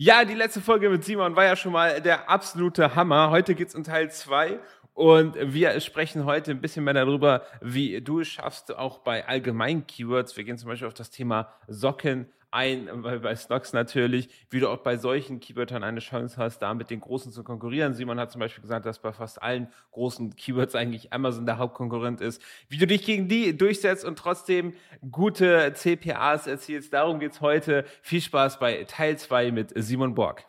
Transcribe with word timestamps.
Ja, 0.00 0.24
die 0.24 0.34
letzte 0.34 0.60
Folge 0.60 0.90
mit 0.90 1.02
Simon 1.02 1.34
war 1.34 1.42
ja 1.42 1.56
schon 1.56 1.72
mal 1.72 2.00
der 2.00 2.30
absolute 2.30 2.94
Hammer. 2.94 3.30
Heute 3.30 3.56
geht's 3.56 3.74
um 3.74 3.82
Teil 3.82 4.12
zwei 4.12 4.60
und 4.94 5.34
wir 5.34 5.80
sprechen 5.80 6.24
heute 6.24 6.52
ein 6.52 6.60
bisschen 6.60 6.84
mehr 6.84 6.94
darüber, 6.94 7.42
wie 7.60 8.00
du 8.00 8.20
es 8.20 8.28
schaffst, 8.28 8.76
auch 8.76 9.00
bei 9.00 9.26
allgemeinen 9.26 9.88
Keywords. 9.88 10.36
Wir 10.36 10.44
gehen 10.44 10.56
zum 10.56 10.68
Beispiel 10.68 10.86
auf 10.86 10.94
das 10.94 11.10
Thema 11.10 11.52
Socken 11.66 12.28
ein, 12.50 12.88
weil 13.02 13.20
bei 13.20 13.36
Stocks 13.36 13.72
natürlich, 13.72 14.28
wie 14.50 14.60
du 14.60 14.68
auch 14.68 14.78
bei 14.78 14.96
solchen 14.96 15.40
Keywörtern 15.40 15.82
eine 15.82 16.00
Chance 16.00 16.36
hast, 16.38 16.60
da 16.60 16.74
mit 16.74 16.90
den 16.90 17.00
Großen 17.00 17.32
zu 17.32 17.44
konkurrieren. 17.44 17.94
Simon 17.94 18.18
hat 18.18 18.32
zum 18.32 18.40
Beispiel 18.40 18.62
gesagt, 18.62 18.86
dass 18.86 19.00
bei 19.00 19.12
fast 19.12 19.42
allen 19.42 19.68
großen 19.92 20.36
Keywords 20.36 20.74
eigentlich 20.74 21.12
Amazon 21.12 21.46
der 21.46 21.58
Hauptkonkurrent 21.58 22.20
ist. 22.20 22.42
Wie 22.68 22.78
du 22.78 22.86
dich 22.86 23.04
gegen 23.04 23.28
die 23.28 23.56
durchsetzt 23.56 24.04
und 24.04 24.18
trotzdem 24.18 24.74
gute 25.10 25.72
CPAs 25.74 26.46
erzielst, 26.46 26.92
darum 26.92 27.20
geht's 27.20 27.40
heute. 27.40 27.84
Viel 28.02 28.20
Spaß 28.20 28.58
bei 28.58 28.84
Teil 28.84 29.18
2 29.18 29.52
mit 29.52 29.72
Simon 29.76 30.14
Borg. 30.14 30.44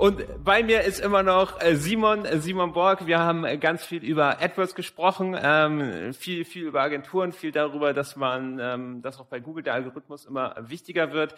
Und 0.00 0.42
bei 0.42 0.62
mir 0.62 0.80
ist 0.80 0.98
immer 0.98 1.22
noch 1.22 1.60
äh, 1.60 1.76
Simon, 1.76 2.24
äh, 2.24 2.38
Simon 2.38 2.72
Borg. 2.72 3.06
Wir 3.06 3.18
haben 3.18 3.44
äh, 3.44 3.58
ganz 3.58 3.84
viel 3.84 4.02
über 4.02 4.40
AdWords 4.40 4.74
gesprochen, 4.74 5.36
ähm, 5.38 6.14
viel, 6.14 6.46
viel 6.46 6.64
über 6.64 6.80
Agenturen, 6.80 7.32
viel 7.32 7.52
darüber, 7.52 7.92
dass 7.92 8.16
man, 8.16 8.58
ähm, 8.58 9.02
dass 9.02 9.20
auch 9.20 9.26
bei 9.26 9.40
Google 9.40 9.62
der 9.62 9.74
Algorithmus 9.74 10.24
immer 10.24 10.54
wichtiger 10.58 11.12
wird. 11.12 11.34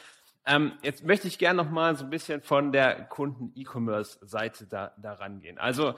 Ähm, 0.47 0.75
jetzt 0.83 1.03
möchte 1.03 1.27
ich 1.27 1.41
gerne 1.41 1.61
noch 1.61 1.73
mal 1.73 1.97
so 1.97 2.05
ein 2.05 2.11
bisschen 2.11 2.41
von 2.41 2.71
der 2.71 3.03
Kunden-E-Commerce-Seite 3.07 4.69
da, 4.69 4.93
da 4.97 5.15
rangehen. 5.15 5.59
Also 5.59 5.95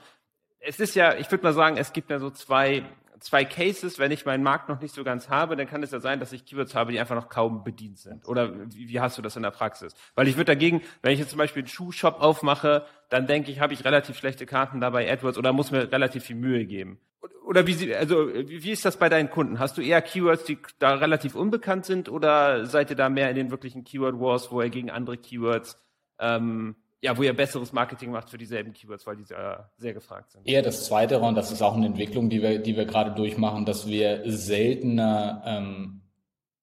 es 0.57 0.79
ist 0.79 0.95
ja, 0.95 1.13
ich 1.13 1.29
würde 1.29 1.43
mal 1.43 1.53
sagen, 1.53 1.77
es 1.77 1.93
gibt 1.93 2.09
ja 2.09 2.17
so 2.17 2.31
zwei 2.31 2.83
zwei 3.25 3.43
Cases, 3.43 3.97
wenn 3.97 4.11
ich 4.11 4.25
meinen 4.25 4.43
Markt 4.43 4.69
noch 4.69 4.79
nicht 4.79 4.93
so 4.93 5.03
ganz 5.03 5.29
habe, 5.29 5.55
dann 5.55 5.65
kann 5.65 5.81
es 5.81 5.89
ja 5.89 5.99
sein, 5.99 6.19
dass 6.19 6.31
ich 6.31 6.45
Keywords 6.45 6.75
habe, 6.75 6.91
die 6.91 6.99
einfach 6.99 7.15
noch 7.15 7.27
kaum 7.27 7.63
bedient 7.63 7.97
sind. 7.97 8.27
Oder 8.27 8.53
wie, 8.71 8.87
wie 8.87 8.99
hast 8.99 9.17
du 9.17 9.23
das 9.23 9.35
in 9.35 9.41
der 9.41 9.49
Praxis? 9.49 9.95
Weil 10.13 10.27
ich 10.27 10.37
würde 10.37 10.51
dagegen, 10.51 10.83
wenn 11.01 11.11
ich 11.11 11.19
jetzt 11.19 11.31
zum 11.31 11.39
Beispiel 11.39 11.63
einen 11.63 11.67
Schuhshop 11.67 12.21
aufmache, 12.21 12.85
dann 13.09 13.25
denke 13.25 13.49
ich, 13.49 13.59
habe 13.59 13.73
ich 13.73 13.83
relativ 13.83 14.15
schlechte 14.15 14.45
Karten 14.45 14.79
dabei 14.79 15.11
AdWords 15.11 15.39
oder 15.39 15.53
muss 15.53 15.71
mir 15.71 15.91
relativ 15.91 16.25
viel 16.25 16.35
Mühe 16.35 16.65
geben. 16.65 16.99
Oder 17.43 17.65
wie, 17.65 17.95
also, 17.95 18.27
wie 18.27 18.71
ist 18.71 18.85
das 18.85 18.97
bei 18.97 19.09
deinen 19.09 19.31
Kunden? 19.31 19.57
Hast 19.57 19.77
du 19.77 19.81
eher 19.81 20.03
Keywords, 20.03 20.45
die 20.45 20.59
da 20.77 20.93
relativ 20.93 21.33
unbekannt 21.33 21.85
sind 21.85 22.09
oder 22.09 22.67
seid 22.67 22.91
ihr 22.91 22.95
da 22.95 23.09
mehr 23.09 23.31
in 23.31 23.35
den 23.35 23.49
wirklichen 23.49 23.83
Keyword 23.83 24.19
Wars, 24.19 24.51
wo 24.51 24.61
ihr 24.61 24.69
gegen 24.69 24.91
andere 24.91 25.17
Keywords 25.17 25.79
ähm, 26.19 26.75
ja, 27.05 27.15
wo 27.15 27.21
ihr 27.21 27.33
besseres 27.33 27.71
Marketing 27.71 28.09
macht 28.09 28.31
für 28.31 28.37
dieselben 28.37 28.73
Keywords, 28.73 29.05
weil 29.05 29.15
die 29.15 29.23
sehr, 29.23 29.69
sehr 29.77 29.93
gefragt 29.93 30.31
sind. 30.31 30.47
Eher 30.47 30.63
das 30.63 30.85
Zweite, 30.85 31.19
und 31.19 31.35
das 31.35 31.51
ist 31.51 31.61
auch 31.61 31.75
eine 31.75 31.85
Entwicklung, 31.85 32.29
die 32.29 32.41
wir, 32.41 32.57
die 32.57 32.75
wir 32.75 32.85
gerade 32.85 33.11
durchmachen, 33.11 33.63
dass 33.63 33.87
wir 33.87 34.23
seltener 34.25 35.43
ähm, 35.45 36.01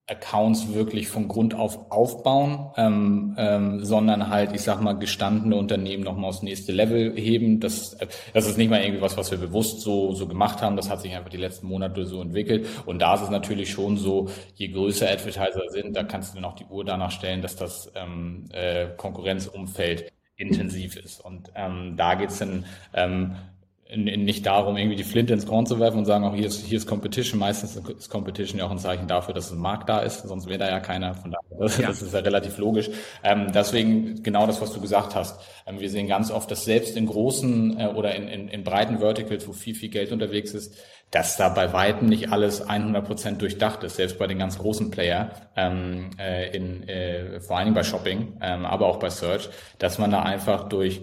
Accounts 0.09 0.75
wirklich 0.75 1.07
von 1.07 1.29
Grund 1.29 1.55
auf 1.55 1.93
aufbauen, 1.93 2.73
ähm, 2.77 3.37
ähm, 3.39 3.84
sondern 3.84 4.31
halt, 4.31 4.53
ich 4.53 4.62
sag 4.62 4.81
mal, 4.81 4.95
gestandene 4.95 5.55
Unternehmen 5.55 6.03
nochmal 6.03 6.31
aufs 6.31 6.43
nächste 6.43 6.73
Level 6.73 7.17
heben. 7.17 7.61
Das, 7.61 7.97
das 8.34 8.47
ist 8.49 8.59
nicht 8.59 8.69
mal 8.69 8.83
irgendwie 8.83 9.01
was, 9.01 9.17
was 9.17 9.31
wir 9.31 9.39
bewusst 9.39 9.81
so, 9.81 10.12
so 10.12 10.27
gemacht 10.27 10.61
haben. 10.61 10.75
Das 10.75 10.91
hat 10.91 11.03
sich 11.03 11.15
einfach 11.15 11.31
die 11.31 11.37
letzten 11.37 11.69
Monate 11.69 12.05
so 12.05 12.21
entwickelt. 12.21 12.67
Und 12.84 13.01
da 13.01 13.15
ist 13.15 13.23
es 13.23 13.31
natürlich 13.31 13.71
schon 13.71 13.97
so, 13.97 14.29
je 14.56 14.69
größer 14.69 15.09
Advertiser 15.09 15.69
sind, 15.69 15.97
da 15.97 16.03
kannst 16.03 16.33
du 16.33 16.41
dann 16.41 16.47
auch 16.47 16.56
die 16.56 16.67
Uhr 16.67 16.84
danach 16.84 17.12
stellen, 17.12 17.41
dass 17.41 17.55
das 17.55 17.93
ähm, 17.95 18.47
äh, 18.53 18.89
Konkurrenzumfeld 18.97 20.12
intensiv 20.43 20.97
ist. 20.97 21.21
Und 21.21 21.51
ähm, 21.55 21.95
da 21.97 22.15
geht's 22.15 22.39
dann 22.39 22.65
ähm, 22.93 23.37
nicht 23.97 24.47
darum, 24.47 24.77
irgendwie 24.77 24.97
die 24.97 25.05
Flinte 25.05 25.33
ins 25.33 25.47
Korn 25.47 25.67
zu 25.67 25.79
werfen 25.79 25.98
und 25.98 26.05
sagen, 26.05 26.25
auch 26.25 26.35
hier 26.35 26.47
ist, 26.47 26.65
hier 26.65 26.79
ist 26.79 26.87
Competition. 26.87 27.39
Meistens 27.39 27.77
ist 27.77 28.09
Competition 28.09 28.59
ja 28.59 28.67
auch 28.67 28.71
ein 28.71 28.79
Zeichen 28.79 29.07
dafür, 29.07 29.34
dass 29.34 29.51
ein 29.51 29.59
Markt 29.59 29.89
da 29.89 30.01
ist, 30.01 30.23
sonst 30.23 30.49
wäre 30.49 30.59
da 30.59 30.69
ja 30.69 30.81
keiner. 30.81 31.15
Von 31.15 31.33
daher, 31.33 31.59
das, 31.59 31.79
ja. 31.79 31.89
das 31.89 32.03
ist 32.03 32.15
ja 32.15 32.21
relativ 32.21 32.59
logisch. 32.59 32.91
Ähm, 33.23 33.53
deswegen 33.53 34.23
genau 34.23 34.47
das, 34.47 34.61
was 34.61 34.73
du 34.73 34.81
gesagt 34.81 35.15
hast. 35.15 35.41
Ähm, 35.66 35.81
wir 35.81 35.91
sehen 35.91 36.09
ganz 36.09 36.31
oft, 36.31 36.50
dass 36.50 36.65
selbst 36.65 36.97
in 36.97 37.06
großen 37.06 37.78
äh, 37.78 37.87
oder 37.89 38.15
in, 38.15 38.28
in, 38.28 38.49
in 38.49 38.65
breiten 38.65 38.99
Verticals, 38.99 39.47
wo 39.47 39.53
viel, 39.53 39.75
viel 39.75 39.91
Geld 39.91 40.12
unterwegs 40.12 40.55
ist, 40.55 40.75
dass 41.11 41.37
da 41.37 41.50
bei 41.50 41.75
weitem 41.75 42.09
nicht 42.09 42.33
alles 42.33 42.62
100 42.62 43.06
Prozent 43.06 43.43
durchdacht 43.43 43.84
ist, 43.84 43.97
selbst 43.97 44.19
bei 44.19 44.27
den 44.27 44.39
ganz 44.39 44.59
großen 44.59 44.91
Player, 44.91 45.31
ähm, 45.56 46.11
äh, 46.19 46.56
in, 46.56 46.89
äh, 46.89 47.41
vor 47.41 47.59
allen 47.59 47.66
Dingen 47.66 47.75
bei 47.75 47.84
Shopping, 47.84 48.39
ähm, 48.41 48.65
aber 48.65 48.87
auch 48.87 48.99
bei 48.99 49.11
Search, 49.11 49.50
dass 49.78 49.99
man 49.99 50.11
da 50.11 50.22
einfach 50.22 50.71
durch 50.71 51.03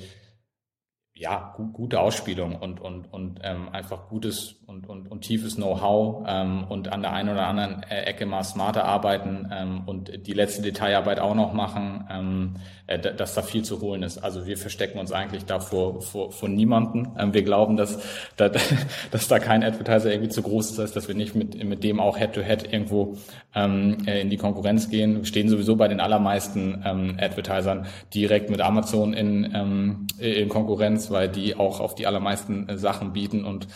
ja, 1.20 1.54
gu 1.58 1.68
gute 1.74 2.00
Ausspielung 2.00 2.56
und, 2.56 2.80
und, 2.80 3.12
und 3.12 3.42
ähm, 3.44 3.68
einfach 3.74 4.08
gutes 4.08 4.56
und, 4.68 4.88
und, 4.88 5.12
und 5.12 5.22
tiefes 5.22 5.56
Know-how 5.56 6.26
ähm, 6.26 6.64
und 6.70 6.94
an 6.94 7.02
der 7.02 7.12
einen 7.12 7.28
oder 7.28 7.46
anderen 7.46 7.84
äh, 7.84 8.04
Ecke 8.04 8.26
mal 8.26 8.44
smarter 8.44 8.86
arbeiten 8.86 9.50
ähm, 9.52 9.82
und 9.86 10.26
die 10.28 10.32
letzte 10.32 10.62
Detailarbeit 10.62 11.20
auch 11.20 11.36
noch 11.36 11.52
machen, 11.52 12.08
ähm, 12.10 12.56
äh, 12.88 13.00
dass 13.00 13.34
da 13.34 13.42
viel 13.42 13.64
zu 13.64 13.82
holen 13.82 14.02
ist. 14.02 14.20
Also 14.20 14.46
wir 14.46 14.58
verstecken 14.58 14.98
uns 14.98 15.12
eigentlich 15.12 15.44
da 15.44 15.60
vor, 15.60 16.02
vor, 16.02 16.32
vor 16.32 16.48
niemanden. 16.48 17.10
Ähm, 17.20 17.34
wir 17.34 17.44
glauben, 17.44 17.76
dass, 17.76 18.00
dass, 18.38 18.52
dass 19.12 19.28
da 19.28 19.40
kein 19.40 19.62
Advertiser 19.62 20.12
irgendwie 20.12 20.30
zu 20.30 20.42
groß 20.42 20.80
ist, 20.80 20.96
dass 20.96 21.08
wir 21.10 21.16
nicht 21.16 21.36
mit, 21.36 21.62
mit 21.62 21.84
dem 21.84 22.00
auch 22.00 22.18
Head-to-Head 22.18 22.64
-head 22.64 22.72
irgendwo 22.72 23.18
ähm, 23.56 23.98
äh, 24.06 24.22
in 24.22 24.30
die 24.30 24.38
Konkurrenz 24.38 24.90
gehen. 24.90 25.18
Wir 25.18 25.26
stehen 25.26 25.50
sowieso 25.50 25.76
bei 25.76 25.90
den 25.90 26.00
allermeisten 26.00 26.82
ähm, 26.86 27.18
Advertisern 27.20 27.88
direkt 28.14 28.50
mit 28.50 28.62
Amazon 28.62 29.14
in, 29.14 29.52
ähm, 29.54 30.08
in 30.18 30.48
Konkurrenz 30.48 31.09
weil 31.12 31.30
die 31.30 31.56
auch 31.56 31.80
auf 31.80 31.96
die 31.96 32.08
allermeisten 32.08 32.70
äh, 32.70 32.78
Sachen 32.78 33.14
bieten 33.14 33.46
und 33.46 33.68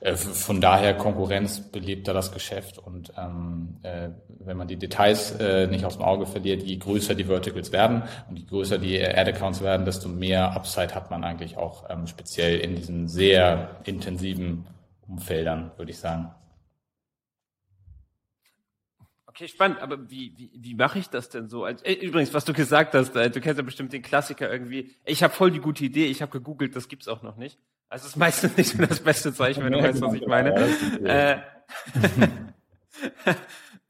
äh, 0.00 0.16
von 0.16 0.60
daher 0.60 0.94
Konkurrenz 0.94 1.60
belebt 1.60 2.08
da 2.08 2.12
das 2.12 2.32
Geschäft 2.32 2.78
und 2.78 3.12
ähm, 3.18 3.76
äh, 3.82 4.08
wenn 4.38 4.56
man 4.56 4.66
die 4.66 4.76
Details 4.76 5.32
äh, 5.32 5.66
nicht 5.66 5.84
aus 5.84 5.98
dem 5.98 6.04
Auge 6.04 6.26
verliert, 6.26 6.62
je 6.62 6.76
größer 6.76 7.14
die 7.14 7.24
Verticals 7.24 7.70
werden 7.72 8.02
und 8.28 8.38
je 8.38 8.46
größer 8.46 8.78
die 8.78 9.02
Ad-Accounts 9.02 9.62
werden, 9.62 9.84
desto 9.84 10.08
mehr 10.08 10.52
Upside 10.52 10.94
hat 10.94 11.10
man 11.10 11.22
eigentlich 11.22 11.58
auch 11.58 11.84
ähm, 11.90 12.06
speziell 12.06 12.60
in 12.60 12.76
diesen 12.76 13.08
sehr 13.08 13.76
intensiven 13.84 14.66
Umfeldern, 15.06 15.72
würde 15.76 15.90
ich 15.90 15.98
sagen. 15.98 16.30
Okay, 19.30 19.46
spannend, 19.46 19.78
aber 19.80 20.10
wie, 20.10 20.32
wie, 20.36 20.50
wie 20.52 20.74
mache 20.74 20.98
ich 20.98 21.08
das 21.08 21.28
denn 21.28 21.48
so? 21.48 21.62
Also, 21.62 21.84
äh, 21.84 21.92
übrigens, 21.92 22.34
was 22.34 22.44
du 22.44 22.52
gesagt 22.52 22.94
hast, 22.94 23.14
äh, 23.14 23.30
du 23.30 23.40
kennst 23.40 23.58
ja 23.58 23.62
bestimmt 23.62 23.92
den 23.92 24.02
Klassiker 24.02 24.50
irgendwie, 24.50 24.96
ich 25.04 25.22
habe 25.22 25.32
voll 25.32 25.52
die 25.52 25.60
gute 25.60 25.84
Idee, 25.84 26.06
ich 26.06 26.20
habe 26.20 26.32
gegoogelt, 26.32 26.74
das 26.74 26.88
gibt's 26.88 27.06
auch 27.06 27.22
noch 27.22 27.36
nicht. 27.36 27.56
Also 27.88 28.06
es 28.06 28.10
ist 28.10 28.16
meistens 28.16 28.56
nicht 28.56 28.70
so 28.70 28.84
das 28.84 28.98
beste 28.98 29.32
Zeichen, 29.32 29.62
wenn 29.62 29.72
du 29.72 29.80
weißt, 29.80 30.00
was 30.02 30.14
ich 30.14 30.26
meine. 30.26 30.52
Äh, 31.04 31.38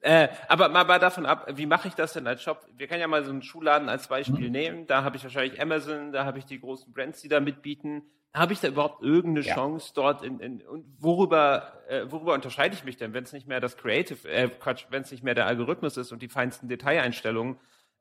äh, 0.27 0.29
aber 0.47 0.69
mal, 0.69 0.85
mal 0.85 0.99
davon 0.99 1.25
ab, 1.25 1.51
wie 1.55 1.65
mache 1.65 1.89
ich 1.89 1.95
das 1.95 2.13
denn 2.13 2.27
als 2.27 2.43
Shop? 2.43 2.67
Wir 2.77 2.87
können 2.87 3.01
ja 3.01 3.09
mal 3.09 3.25
so 3.25 3.31
einen 3.31 3.43
Schuhladen 3.43 3.89
als 3.89 4.09
Beispiel 4.09 4.49
mhm. 4.49 4.53
nehmen. 4.53 4.87
Da 4.87 5.05
habe 5.05 5.17
ich 5.17 5.23
wahrscheinlich 5.23 5.59
Amazon, 5.59 6.13
da 6.13 6.27
habe 6.27 6.39
ich 6.39 6.45
die 6.45 6.61
großen 6.61 6.93
Brands, 6.93 7.23
die 7.23 7.29
da 7.29 7.41
mitbieten. 7.41 8.03
Habe 8.33 8.53
ich 8.53 8.61
da 8.61 8.69
überhaupt 8.69 9.03
irgendeine 9.03 9.47
ja. 9.47 9.55
Chance 9.55 9.93
dort 9.95 10.23
in, 10.23 10.39
in 10.39 10.63
und 10.63 10.85
worüber 10.99 11.81
äh, 11.89 12.11
worüber 12.11 12.35
unterscheide 12.35 12.75
ich 12.75 12.85
mich 12.85 12.97
denn, 12.97 13.13
wenn 13.13 13.25
es 13.25 13.33
nicht 13.33 13.49
mehr 13.49 13.59
das 13.61 13.77
Creative, 13.77 14.29
äh, 14.29 14.49
Quatsch, 14.49 14.87
wenn 14.91 15.03
es 15.03 15.11
nicht 15.11 15.25
mehr 15.25 15.35
der 15.35 15.47
Algorithmus 15.47 15.97
ist 15.97 16.13
und 16.13 16.23
die 16.23 16.29
feinsten 16.29 16.69
Detaileinstellungen, 16.69 17.59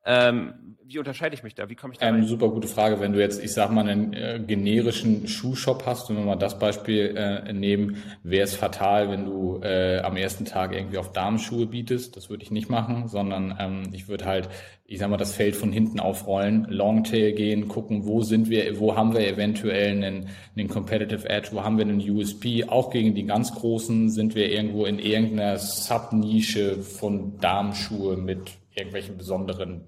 ähm, 0.09 0.53
wie 0.90 0.97
unterscheide 0.97 1.36
ich 1.36 1.44
mich 1.44 1.53
da? 1.53 1.70
Wie 1.70 1.75
komme 1.75 1.94
ich 1.94 2.00
da 2.00 2.08
ähm, 2.08 2.25
Super 2.25 2.50
gute 2.50 2.68
Frage. 2.68 3.00
Wenn 3.00 3.14
du 3.14 3.20
jetzt, 3.20 3.44
ich 3.44 3.53
sag 3.53 3.70
mal, 3.70 3.88
einen 3.88 4.12
äh, 4.14 4.42
generischen 4.46 5.28
Schuhshop 5.28 5.86
hast, 5.86 6.09
wenn 6.09 6.18
wir 6.18 6.24
mal 6.25 6.36
das 6.36 6.58
Beispiel 6.58 7.16
äh, 7.16 7.53
nehmen, 7.53 7.97
wäre 8.24 8.44
es 8.44 8.56
fatal, 8.56 9.12
wenn 9.12 9.25
du 9.25 9.59
äh, 9.62 10.00
am 10.00 10.18
ersten 10.18 10.46
Tag 10.46 10.74
irgendwie 10.74 10.97
auf 10.97 11.12
Damenschuhe 11.12 11.68
bietest. 11.68 12.18
Das 12.18 12.31
würde 12.31 12.42
ich 12.42 12.50
nicht 12.50 12.72
machen, 12.72 13.08
sondern 13.08 13.56
ähm, 13.59 13.84
ich 13.94 14.08
würde 14.08 14.25
halt, 14.25 14.50
ich 14.84 14.97
sag 14.97 15.12
mal, 15.12 15.18
das 15.18 15.36
Feld 15.36 15.56
von 15.56 15.72
hinten 15.72 16.00
aufrollen, 16.00 16.66
Longtail 16.70 17.34
gehen, 17.34 17.68
gucken, 17.68 18.08
wo 18.08 18.24
sind 18.24 18.50
wir, 18.50 18.80
wo 18.80 18.96
haben 18.96 19.14
wir 19.14 19.28
eventuell 19.28 19.91
einen, 19.91 20.30
einen 20.58 20.68
Competitive 20.70 21.30
Edge, 21.30 21.50
wo 21.52 21.64
haben 21.64 21.78
wir 21.78 21.86
einen 21.86 22.02
USP. 22.02 22.66
Auch 22.68 22.90
gegen 22.90 23.14
die 23.14 23.26
ganz 23.26 23.53
Großen 23.53 24.09
sind 24.09 24.34
wir 24.34 24.52
irgendwo 24.52 24.86
in 24.86 24.97
irgendeiner 24.97 25.59
Subnische 25.59 26.82
von 26.82 27.38
Damenschuhe 27.40 28.17
mit 28.17 28.58
irgendwelchen 28.73 29.16
besonderen 29.16 29.82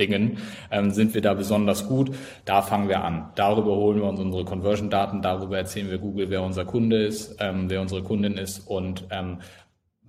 Dingen, 0.00 0.38
ähm, 0.70 0.90
sind 0.90 1.14
wir 1.14 1.20
da 1.20 1.34
besonders 1.34 1.86
gut. 1.86 2.10
Da 2.44 2.62
fangen 2.62 2.88
wir 2.88 3.04
an. 3.04 3.30
Darüber 3.36 3.76
holen 3.76 3.98
wir 3.98 4.08
uns 4.08 4.18
unsere 4.18 4.44
Conversion-Daten, 4.44 5.22
darüber 5.22 5.58
erzählen 5.58 5.90
wir 5.90 5.98
Google, 5.98 6.30
wer 6.30 6.42
unser 6.42 6.64
Kunde 6.64 7.04
ist, 7.04 7.36
ähm, 7.38 7.68
wer 7.68 7.80
unsere 7.80 8.02
Kundin 8.02 8.36
ist 8.36 8.66
und 8.66 9.04
ähm, 9.10 9.38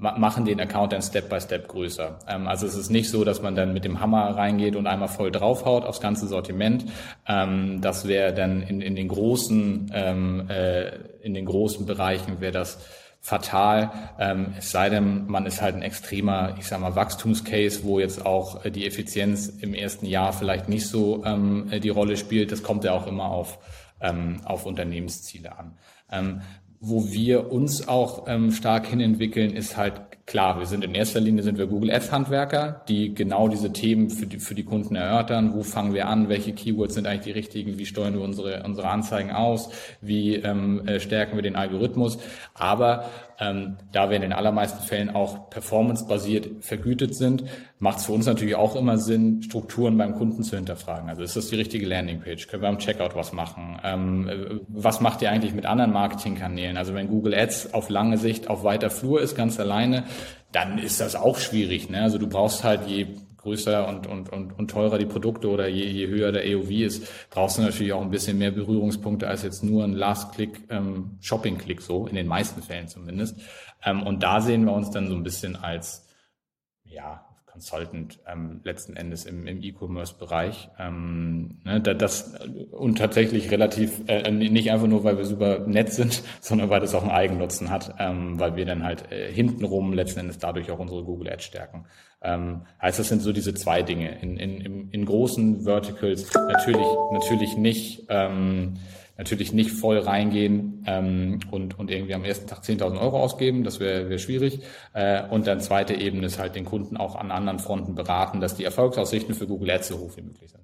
machen 0.01 0.45
den 0.45 0.59
Account 0.59 0.93
dann 0.93 1.03
Step 1.03 1.29
by 1.29 1.39
Step 1.39 1.67
größer. 1.67 2.17
Ähm, 2.27 2.47
also 2.47 2.65
es 2.65 2.75
ist 2.75 2.89
nicht 2.89 3.09
so, 3.09 3.23
dass 3.23 3.41
man 3.41 3.55
dann 3.55 3.71
mit 3.71 3.85
dem 3.85 3.99
Hammer 3.99 4.35
reingeht 4.35 4.75
und 4.75 4.87
einmal 4.87 5.09
voll 5.09 5.31
draufhaut 5.31 5.85
aufs 5.85 6.01
ganze 6.01 6.27
Sortiment. 6.27 6.85
Ähm, 7.27 7.81
das 7.81 8.07
wäre 8.07 8.33
dann 8.33 8.63
in, 8.63 8.81
in 8.81 8.95
den 8.95 9.07
großen 9.07 9.91
ähm, 9.93 10.49
äh, 10.49 10.91
in 11.21 11.35
den 11.35 11.45
großen 11.45 11.85
Bereichen 11.85 12.41
wäre 12.41 12.51
das 12.51 12.79
fatal. 13.21 13.91
Ähm, 14.19 14.55
es 14.57 14.71
sei 14.71 14.89
denn, 14.89 15.27
man 15.27 15.45
ist 15.45 15.61
halt 15.61 15.75
ein 15.75 15.83
extremer, 15.83 16.55
ich 16.59 16.65
sag 16.65 16.81
mal, 16.81 16.95
Wachstumscase, 16.95 17.83
wo 17.83 17.99
jetzt 17.99 18.25
auch 18.25 18.65
äh, 18.65 18.71
die 18.71 18.87
Effizienz 18.87 19.47
im 19.47 19.75
ersten 19.75 20.07
Jahr 20.07 20.33
vielleicht 20.33 20.67
nicht 20.67 20.87
so 20.87 21.23
ähm, 21.23 21.71
die 21.81 21.89
Rolle 21.89 22.17
spielt. 22.17 22.51
Das 22.51 22.63
kommt 22.63 22.83
ja 22.83 22.93
auch 22.93 23.05
immer 23.05 23.25
auf, 23.25 23.59
ähm, 24.01 24.41
auf 24.43 24.65
Unternehmensziele 24.65 25.57
an. 25.57 25.77
Ähm, 26.11 26.41
wo 26.79 27.11
wir 27.11 27.51
uns 27.51 27.87
auch 27.87 28.27
ähm, 28.27 28.51
stark 28.51 28.87
hinentwickeln, 28.87 29.55
ist 29.55 29.77
halt 29.77 30.01
klar, 30.25 30.59
wir 30.59 30.65
sind 30.65 30.83
in 30.83 30.95
erster 30.95 31.19
Linie 31.19 31.43
sind 31.43 31.57
wir 31.57 31.67
Google 31.67 31.91
Ads 31.91 32.11
Handwerker, 32.11 32.81
die 32.87 33.13
genau 33.13 33.47
diese 33.47 33.73
Themen 33.73 34.09
für 34.09 34.25
die, 34.25 34.39
für 34.39 34.55
die 34.55 34.63
Kunden 34.63 34.95
erörtern. 34.95 35.53
Wo 35.53 35.63
fangen 35.63 35.93
wir 35.93 36.07
an? 36.07 36.29
Welche 36.29 36.53
Keywords 36.53 36.95
sind 36.95 37.07
eigentlich 37.07 37.21
die 37.21 37.31
richtigen? 37.31 37.77
Wie 37.77 37.85
steuern 37.85 38.13
wir 38.13 38.21
unsere, 38.21 38.63
unsere 38.63 38.89
Anzeigen 38.89 39.31
aus? 39.31 39.69
Wie 40.01 40.35
ähm, 40.35 40.87
äh, 40.87 40.99
stärken 40.99 41.35
wir 41.35 41.43
den 41.43 41.55
Algorithmus? 41.55 42.19
Aber 42.53 43.05
ähm, 43.41 43.77
da 43.91 44.09
wir 44.09 44.17
in 44.17 44.21
den 44.21 44.33
allermeisten 44.33 44.83
Fällen 44.83 45.09
auch 45.09 45.49
performance-basiert 45.49 46.63
vergütet 46.63 47.15
sind, 47.15 47.43
macht 47.79 47.97
es 47.97 48.05
für 48.05 48.11
uns 48.11 48.27
natürlich 48.27 48.55
auch 48.55 48.75
immer 48.75 48.99
Sinn, 48.99 49.41
Strukturen 49.41 49.97
beim 49.97 50.13
Kunden 50.13 50.43
zu 50.43 50.55
hinterfragen. 50.55 51.09
Also 51.09 51.23
ist 51.23 51.35
das 51.35 51.47
die 51.47 51.55
richtige 51.55 51.87
Landingpage? 51.87 52.47
Können 52.47 52.61
wir 52.61 52.69
am 52.69 52.77
Checkout 52.77 53.15
was 53.15 53.33
machen? 53.33 53.79
Ähm, 53.83 54.29
äh, 54.29 54.59
was 54.67 55.01
macht 55.01 55.23
ihr 55.23 55.31
eigentlich 55.31 55.55
mit 55.55 55.65
anderen 55.65 55.91
Marketingkanälen? 55.91 56.77
Also 56.77 56.93
wenn 56.93 57.07
Google 57.07 57.33
Ads 57.33 57.73
auf 57.73 57.89
lange 57.89 58.19
Sicht 58.19 58.47
auf 58.47 58.63
weiter 58.63 58.91
Flur 58.91 59.19
ist, 59.21 59.35
ganz 59.35 59.59
alleine, 59.59 60.03
dann 60.51 60.77
ist 60.77 60.99
das 60.99 61.15
auch 61.15 61.37
schwierig. 61.37 61.89
Ne? 61.89 62.01
Also 62.01 62.17
du 62.17 62.27
brauchst 62.27 62.63
halt 62.63 62.87
je 62.87 63.07
größer 63.37 63.87
und, 63.87 64.07
und, 64.07 64.29
und, 64.31 64.57
und 64.57 64.69
teurer 64.69 64.97
die 64.97 65.05
Produkte 65.05 65.49
oder 65.49 65.67
je, 65.67 65.85
je 65.85 66.07
höher 66.07 66.31
der 66.31 66.43
AOV 66.43 66.69
ist, 66.69 67.29
brauchst 67.29 67.57
du 67.57 67.63
natürlich 67.63 67.93
auch 67.93 68.01
ein 68.01 68.11
bisschen 68.11 68.37
mehr 68.37 68.51
Berührungspunkte 68.51 69.27
als 69.27 69.43
jetzt 69.43 69.63
nur 69.63 69.83
ein 69.83 69.93
Last-Click, 69.93 70.67
ähm, 70.69 71.17
Shopping-Click 71.21 71.81
so, 71.81 72.07
in 72.07 72.15
den 72.15 72.27
meisten 72.27 72.61
Fällen 72.61 72.87
zumindest. 72.87 73.39
Ähm, 73.83 74.03
und 74.03 74.21
da 74.21 74.41
sehen 74.41 74.65
wir 74.65 74.73
uns 74.73 74.91
dann 74.91 75.09
so 75.09 75.15
ein 75.15 75.23
bisschen 75.23 75.55
als, 75.55 76.07
ja, 76.83 77.25
Consultant 77.51 78.19
ähm, 78.27 78.61
letzten 78.63 78.95
Endes 78.95 79.25
im, 79.25 79.45
im 79.47 79.61
E-Commerce-Bereich. 79.61 80.69
Ähm, 80.79 81.59
ne, 81.63 81.81
das, 81.81 82.33
und 82.71 82.97
tatsächlich 82.97 83.51
relativ, 83.51 84.01
äh, 84.07 84.29
nicht 84.31 84.71
einfach 84.71 84.87
nur, 84.87 85.03
weil 85.03 85.17
wir 85.17 85.25
super 85.25 85.59
nett 85.67 85.91
sind, 85.91 86.23
sondern 86.41 86.69
weil 86.69 86.79
das 86.79 86.95
auch 86.95 87.01
einen 87.01 87.11
Eigennutzen 87.11 87.69
hat, 87.69 87.95
ähm, 87.99 88.39
weil 88.39 88.55
wir 88.55 88.65
dann 88.65 88.83
halt 88.83 89.11
äh, 89.11 89.31
hintenrum 89.31 89.93
letzten 89.93 90.21
Endes 90.21 90.39
dadurch 90.39 90.71
auch 90.71 90.79
unsere 90.79 91.03
Google 91.03 91.31
Ads 91.31 91.43
stärken. 91.43 91.85
Ähm, 92.23 92.61
heißt, 92.81 92.99
das 92.99 93.09
sind 93.09 93.21
so 93.21 93.33
diese 93.33 93.53
zwei 93.53 93.81
Dinge. 93.81 94.19
In, 94.21 94.37
in, 94.37 94.89
in 94.91 95.05
großen 95.05 95.63
Verticals 95.63 96.31
natürlich, 96.33 96.87
natürlich 97.11 97.57
nicht. 97.57 98.05
Ähm, 98.09 98.75
natürlich 99.21 99.53
nicht 99.53 99.71
voll 99.71 99.99
reingehen 99.99 100.83
ähm, 100.87 101.39
und, 101.51 101.77
und 101.77 101.91
irgendwie 101.91 102.15
am 102.15 102.25
ersten 102.25 102.47
Tag 102.47 102.63
10.000 102.63 102.99
Euro 102.99 103.21
ausgeben, 103.21 103.63
das 103.63 103.79
wäre 103.79 104.09
wär 104.09 104.17
schwierig. 104.17 104.63
Äh, 104.93 105.27
und 105.27 105.45
dann 105.45 105.61
zweite 105.61 105.93
Ebene 105.93 106.25
ist 106.25 106.39
halt 106.39 106.55
den 106.55 106.65
Kunden 106.65 106.97
auch 106.97 107.15
an 107.15 107.29
anderen 107.29 107.59
Fronten 107.59 107.93
beraten, 107.93 108.41
dass 108.41 108.55
die 108.55 108.63
Erfolgsaussichten 108.63 109.35
für 109.35 109.45
Google 109.45 109.69
Ads 109.69 109.89
so 109.89 109.99
hoch 109.99 110.17
wie 110.17 110.23
möglich 110.23 110.49
sind. 110.49 110.63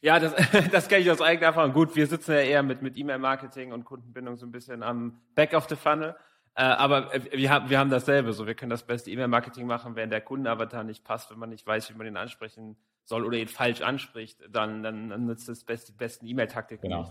Ja, 0.00 0.18
das, 0.18 0.34
das 0.72 0.88
kenne 0.88 1.02
ich 1.02 1.10
aus 1.12 1.20
eigener 1.20 1.46
Erfahrung. 1.46 1.72
Gut, 1.72 1.94
wir 1.94 2.08
sitzen 2.08 2.32
ja 2.32 2.40
eher 2.40 2.62
mit, 2.64 2.82
mit 2.82 2.96
E-Mail-Marketing 2.96 3.72
und 3.72 3.84
Kundenbindung 3.84 4.36
so 4.38 4.44
ein 4.44 4.50
bisschen 4.50 4.82
am 4.82 5.20
Back 5.36 5.54
of 5.54 5.68
the 5.68 5.76
Funnel. 5.76 6.16
Äh, 6.56 6.62
aber 6.62 7.12
wir 7.30 7.48
haben, 7.48 7.70
wir 7.70 7.78
haben 7.78 7.90
dasselbe. 7.90 8.32
So, 8.32 8.44
wir 8.44 8.54
können 8.54 8.70
das 8.70 8.82
beste 8.82 9.08
E-Mail-Marketing 9.12 9.68
machen, 9.68 9.94
wenn 9.94 10.10
der 10.10 10.20
Kundenavatar 10.20 10.82
nicht 10.82 11.04
passt, 11.04 11.30
wenn 11.30 11.38
man 11.38 11.50
nicht 11.50 11.64
weiß, 11.64 11.90
wie 11.90 11.96
man 11.96 12.08
ihn 12.08 12.16
ansprechen 12.16 12.76
soll 13.04 13.24
oder 13.24 13.36
ihn 13.36 13.48
falsch 13.48 13.82
anspricht, 13.82 14.38
dann, 14.50 14.82
dann, 14.82 15.10
dann 15.10 15.26
nutzt 15.26 15.48
das 15.48 15.64
best, 15.64 15.88
die 15.88 15.92
besten 15.92 16.26
E-Mail-Taktiken 16.26 16.88
genau. 16.88 17.10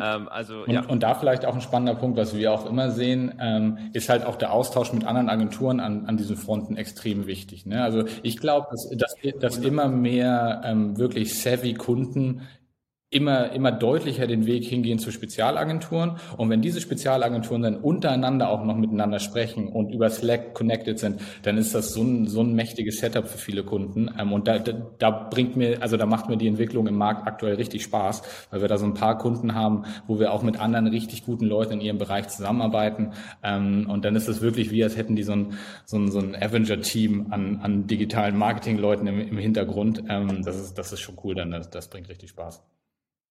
Ähm, 0.00 0.28
also, 0.28 0.64
und, 0.64 0.70
ja. 0.70 0.84
und 0.84 1.02
da 1.02 1.14
vielleicht 1.14 1.46
auch 1.46 1.54
ein 1.54 1.60
spannender 1.60 1.94
Punkt, 1.94 2.18
was 2.18 2.36
wir 2.36 2.52
auch 2.52 2.66
immer 2.66 2.90
sehen, 2.90 3.34
ähm, 3.40 3.78
ist 3.92 4.08
halt 4.08 4.24
auch 4.26 4.36
der 4.36 4.52
Austausch 4.52 4.92
mit 4.92 5.04
anderen 5.04 5.28
Agenturen 5.28 5.78
an, 5.80 6.06
an 6.06 6.16
diesen 6.16 6.36
Fronten 6.36 6.76
extrem 6.76 7.26
wichtig. 7.26 7.66
Ne? 7.66 7.82
Also 7.82 8.04
ich 8.22 8.38
glaube, 8.38 8.66
dass, 8.70 8.90
dass, 8.90 9.14
dass 9.38 9.58
immer 9.58 9.88
mehr 9.88 10.62
ähm, 10.64 10.98
wirklich 10.98 11.40
savvy 11.40 11.74
Kunden 11.74 12.42
immer, 13.10 13.52
immer 13.52 13.72
deutlicher 13.72 14.26
den 14.26 14.44
Weg 14.44 14.64
hingehen 14.64 14.98
zu 14.98 15.10
Spezialagenturen. 15.10 16.18
Und 16.36 16.50
wenn 16.50 16.60
diese 16.60 16.80
Spezialagenturen 16.80 17.62
dann 17.62 17.76
untereinander 17.76 18.50
auch 18.50 18.62
noch 18.64 18.76
miteinander 18.76 19.18
sprechen 19.18 19.68
und 19.68 19.90
über 19.90 20.10
Slack 20.10 20.52
connected 20.52 20.98
sind, 20.98 21.20
dann 21.42 21.56
ist 21.56 21.74
das 21.74 21.94
so 21.94 22.02
ein, 22.02 22.26
so 22.26 22.42
ein 22.42 22.54
mächtiges 22.54 22.98
Setup 22.98 23.26
für 23.26 23.38
viele 23.38 23.64
Kunden. 23.64 24.10
Ähm, 24.18 24.32
und 24.32 24.46
da, 24.46 24.58
da, 24.58 24.72
da 24.98 25.10
bringt 25.10 25.56
mir, 25.56 25.80
also 25.80 25.96
da 25.96 26.04
macht 26.04 26.28
mir 26.28 26.36
die 26.36 26.48
Entwicklung 26.48 26.86
im 26.86 26.96
Markt 26.96 27.26
aktuell 27.26 27.54
richtig 27.54 27.82
Spaß, 27.82 28.22
weil 28.50 28.60
wir 28.60 28.68
da 28.68 28.76
so 28.76 28.84
ein 28.84 28.94
paar 28.94 29.16
Kunden 29.16 29.54
haben, 29.54 29.84
wo 30.06 30.20
wir 30.20 30.32
auch 30.32 30.42
mit 30.42 30.60
anderen 30.60 30.86
richtig 30.86 31.24
guten 31.24 31.46
Leuten 31.46 31.74
in 31.74 31.80
ihrem 31.80 31.98
Bereich 31.98 32.28
zusammenarbeiten. 32.28 33.12
Ähm, 33.42 33.88
und 33.88 34.04
dann 34.04 34.16
ist 34.16 34.28
es 34.28 34.42
wirklich 34.42 34.70
wie, 34.70 34.84
als 34.84 34.98
hätten 34.98 35.16
die 35.16 35.22
so 35.22 35.32
ein, 35.32 35.54
so 35.86 35.96
ein, 35.96 36.10
so 36.10 36.18
ein 36.18 36.36
Avenger-Team 36.36 37.28
an, 37.30 37.60
an 37.62 37.86
digitalen 37.86 38.36
Marketingleuten 38.36 39.06
im, 39.06 39.18
im 39.18 39.38
Hintergrund. 39.38 40.04
Ähm, 40.10 40.42
das 40.44 40.56
ist, 40.56 40.76
das 40.76 40.92
ist 40.92 41.00
schon 41.00 41.16
cool 41.24 41.34
dann. 41.34 41.50
Das, 41.50 41.70
das 41.70 41.88
bringt 41.88 42.10
richtig 42.10 42.28
Spaß. 42.28 42.62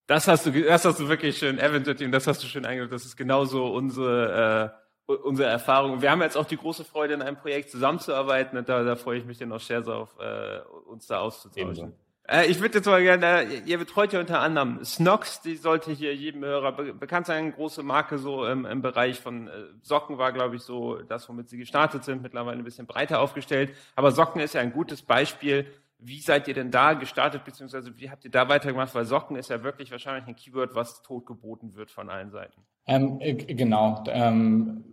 Das 0.07 0.27
hast 0.29 0.45
du, 0.45 0.51
das 0.51 0.85
hast 0.85 0.99
du 0.99 1.09
wirklich 1.09 1.37
schön, 1.37 1.59
Avenger 1.59 1.95
Team, 1.95 2.13
das 2.13 2.27
hast 2.27 2.41
du 2.41 2.47
schön 2.47 2.65
eingebaut. 2.65 2.93
Das 2.93 3.05
ist 3.05 3.17
genauso 3.17 3.67
unsere, 3.67 4.73
äh, 5.07 5.11
unsere 5.11 5.49
Erfahrung. 5.49 6.01
Wir 6.01 6.09
haben 6.11 6.21
jetzt 6.21 6.37
auch 6.37 6.45
die 6.45 6.55
große 6.55 6.85
Freude, 6.85 7.13
in 7.13 7.21
einem 7.21 7.35
Projekt 7.35 7.69
zusammenzuarbeiten 7.69 8.57
und 8.57 8.69
da, 8.69 8.83
da 8.83 8.95
freue 8.95 9.19
ich 9.19 9.25
mich 9.25 9.37
dann 9.37 9.51
auch 9.51 9.59
sehr 9.59 9.85
auf, 9.85 10.17
äh, 10.19 10.59
uns 10.89 11.07
da 11.07 11.19
auszutauschen. 11.19 11.93
Äh, 12.29 12.47
ich 12.47 12.59
würde 12.61 12.77
jetzt 12.77 12.85
mal 12.85 13.01
gerne, 13.01 13.43
äh, 13.43 13.61
ihr 13.65 13.77
betreut 13.77 14.13
ja 14.13 14.21
unter 14.21 14.39
anderem 14.39 14.83
Snox, 14.83 15.41
die 15.41 15.55
sollte 15.55 15.91
hier 15.91 16.15
jedem 16.15 16.43
Hörer 16.43 16.71
be 16.73 16.93
bekannt 16.93 17.25
sein, 17.25 17.43
eine 17.43 17.53
große 17.53 17.83
Marke 17.83 18.17
so 18.17 18.45
im, 18.45 18.65
im 18.65 18.81
Bereich 18.81 19.19
von 19.19 19.47
äh, 19.47 19.51
Socken 19.81 20.17
war, 20.17 20.31
glaube 20.31 20.57
ich, 20.57 20.61
so 20.61 21.01
das, 21.01 21.27
womit 21.27 21.49
sie 21.49 21.57
gestartet 21.57 22.03
sind, 22.03 22.21
mittlerweile 22.21 22.57
ein 22.57 22.63
bisschen 22.63 22.85
breiter 22.85 23.19
aufgestellt. 23.19 23.75
Aber 23.95 24.11
Socken 24.11 24.41
ist 24.41 24.53
ja 24.53 24.61
ein 24.61 24.73
gutes 24.73 25.01
Beispiel, 25.01 25.67
wie 25.99 26.21
seid 26.21 26.47
ihr 26.47 26.53
denn 26.53 26.71
da 26.71 26.93
gestartet, 26.93 27.43
beziehungsweise 27.43 27.97
wie 27.97 28.09
habt 28.09 28.23
ihr 28.23 28.31
da 28.31 28.49
weitergemacht? 28.49 28.93
Weil 28.93 29.05
Socken 29.05 29.35
ist 29.35 29.49
ja 29.49 29.63
wirklich 29.63 29.91
wahrscheinlich 29.91 30.27
ein 30.27 30.35
Keyword, 30.35 30.75
was 30.75 31.01
totgeboten 31.01 31.75
wird 31.75 31.91
von 31.91 32.09
allen 32.09 32.31
Seiten. 32.31 32.61
Ähm, 32.85 33.17
äh, 33.19 33.33
genau. 33.33 34.03
Ähm, 34.07 34.83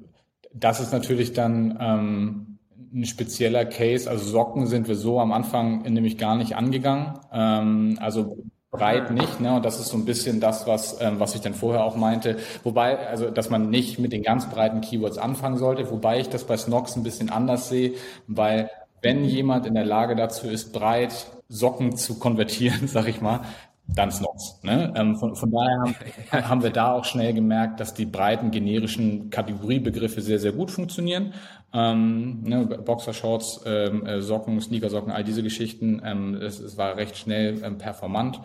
das 0.53 0.81
ist 0.81 0.93
natürlich 0.93 1.33
dann 1.33 1.77
ähm, 1.81 2.59
ein 2.95 3.05
spezieller 3.05 3.67
Case. 3.67 4.09
Also 4.09 4.25
Socken 4.25 4.67
sind 4.67 4.89
wir 4.89 4.95
so 4.95 5.21
am 5.21 5.33
Anfang 5.33 5.83
nämlich 5.83 6.17
gar 6.17 6.37
nicht 6.37 6.57
angegangen. 6.57 7.19
Ähm, 7.33 7.99
also 8.01 8.39
breit 8.71 9.11
nicht, 9.13 9.41
ne? 9.41 9.57
Und 9.57 9.65
das 9.65 9.79
ist 9.79 9.89
so 9.89 9.97
ein 9.97 10.05
bisschen 10.05 10.41
das, 10.41 10.67
was 10.67 11.01
ähm, 11.01 11.21
was 11.21 11.35
ich 11.35 11.41
dann 11.41 11.55
vorher 11.55 11.85
auch 11.85 11.97
meinte. 11.97 12.39
Wobei, 12.65 13.07
also 13.07 13.31
dass 13.31 13.49
man 13.51 13.71
nicht 13.71 13.99
mit 14.01 14.13
den 14.13 14.23
ganz 14.23 14.49
breiten 14.51 14.81
Keywords 14.81 15.19
anfangen 15.19 15.59
sollte, 15.59 15.91
wobei 15.91 16.19
ich 16.19 16.29
das 16.29 16.45
bei 16.45 16.57
Snox 16.57 16.97
ein 16.97 17.05
bisschen 17.05 17.31
anders 17.31 17.69
sehe, 17.69 17.95
weil 18.27 18.71
wenn 19.05 19.25
jemand 19.25 19.67
in 19.67 19.75
der 19.75 19.85
Lage 19.85 20.17
dazu 20.17 20.49
ist, 20.49 20.73
breit 20.73 21.27
Socken 21.49 21.97
zu 21.97 22.19
konvertieren, 22.19 22.87
sag 22.89 23.07
ich 23.07 23.21
mal, 23.21 23.43
dann 23.87 24.11
Snox. 24.11 24.61
Ne? 24.63 24.95
Ähm, 24.97 25.17
von, 25.17 25.37
von 25.37 25.51
daher 25.51 25.81
haben, 25.81 25.95
haben 26.49 26.63
wir 26.63 26.71
da 26.71 26.93
auch 26.93 27.05
schnell 27.05 27.35
gemerkt, 27.35 27.81
dass 27.81 27.93
die 27.93 28.07
breiten 28.07 28.51
generischen 28.51 29.29
Kategoriebegriffe 29.29 30.23
sehr, 30.23 30.39
sehr 30.39 30.53
gut 30.53 30.71
funktionieren. 30.71 31.35
Ähm, 31.75 32.43
ne, 32.45 32.65
Boxershorts, 32.67 33.61
ähm, 33.67 34.07
äh, 34.07 34.23
Socken, 34.23 34.59
Sneakersocken, 34.61 35.13
all 35.13 35.23
diese 35.23 35.43
Geschichten. 35.43 36.01
Ähm, 36.03 36.35
es, 36.35 36.61
es 36.61 36.79
war 36.79 36.97
recht 36.97 37.19
schnell 37.19 37.63
ähm, 37.63 37.77
performant. 37.77 38.41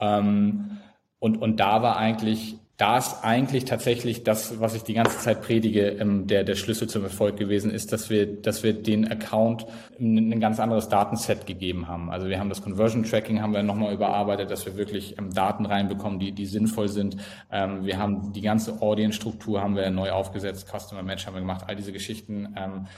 Ähm, 0.00 0.78
und, 1.20 1.40
und 1.40 1.60
da 1.60 1.82
war 1.82 1.96
eigentlich 1.96 2.56
da 2.80 2.96
ist 2.96 3.22
eigentlich 3.22 3.66
tatsächlich 3.66 4.24
das, 4.24 4.58
was 4.58 4.74
ich 4.74 4.82
die 4.84 4.94
ganze 4.94 5.18
Zeit 5.18 5.42
predige, 5.42 5.88
ähm, 5.88 6.26
der, 6.26 6.44
der 6.44 6.54
Schlüssel 6.54 6.88
zum 6.88 7.04
Erfolg 7.04 7.36
gewesen 7.36 7.70
ist, 7.70 7.92
dass 7.92 8.08
wir, 8.08 8.26
dass 8.26 8.62
wir 8.62 8.72
den 8.72 9.06
Account 9.06 9.66
ein 10.00 10.40
ganz 10.40 10.58
anderes 10.58 10.88
Datenset 10.88 11.46
gegeben 11.46 11.88
haben. 11.88 12.10
Also 12.10 12.28
wir 12.28 12.40
haben 12.40 12.48
das 12.48 12.62
Conversion 12.62 13.04
Tracking 13.04 13.42
haben 13.42 13.52
wir 13.52 13.62
nochmal 13.62 13.92
überarbeitet, 13.92 14.50
dass 14.50 14.64
wir 14.64 14.78
wirklich 14.78 15.18
ähm, 15.18 15.34
Daten 15.34 15.66
reinbekommen, 15.66 16.18
die, 16.18 16.32
die 16.32 16.46
sinnvoll 16.46 16.88
sind. 16.88 17.18
Ähm, 17.52 17.84
wir 17.84 17.98
haben 17.98 18.32
die 18.32 18.40
ganze 18.40 18.80
Audience-Struktur 18.80 19.60
haben 19.60 19.76
wir 19.76 19.90
neu 19.90 20.12
aufgesetzt, 20.12 20.66
Customer 20.74 21.02
Match 21.02 21.26
haben 21.26 21.34
wir 21.34 21.40
gemacht, 21.40 21.64
all 21.66 21.76
diese 21.76 21.92
Geschichten. 21.92 22.54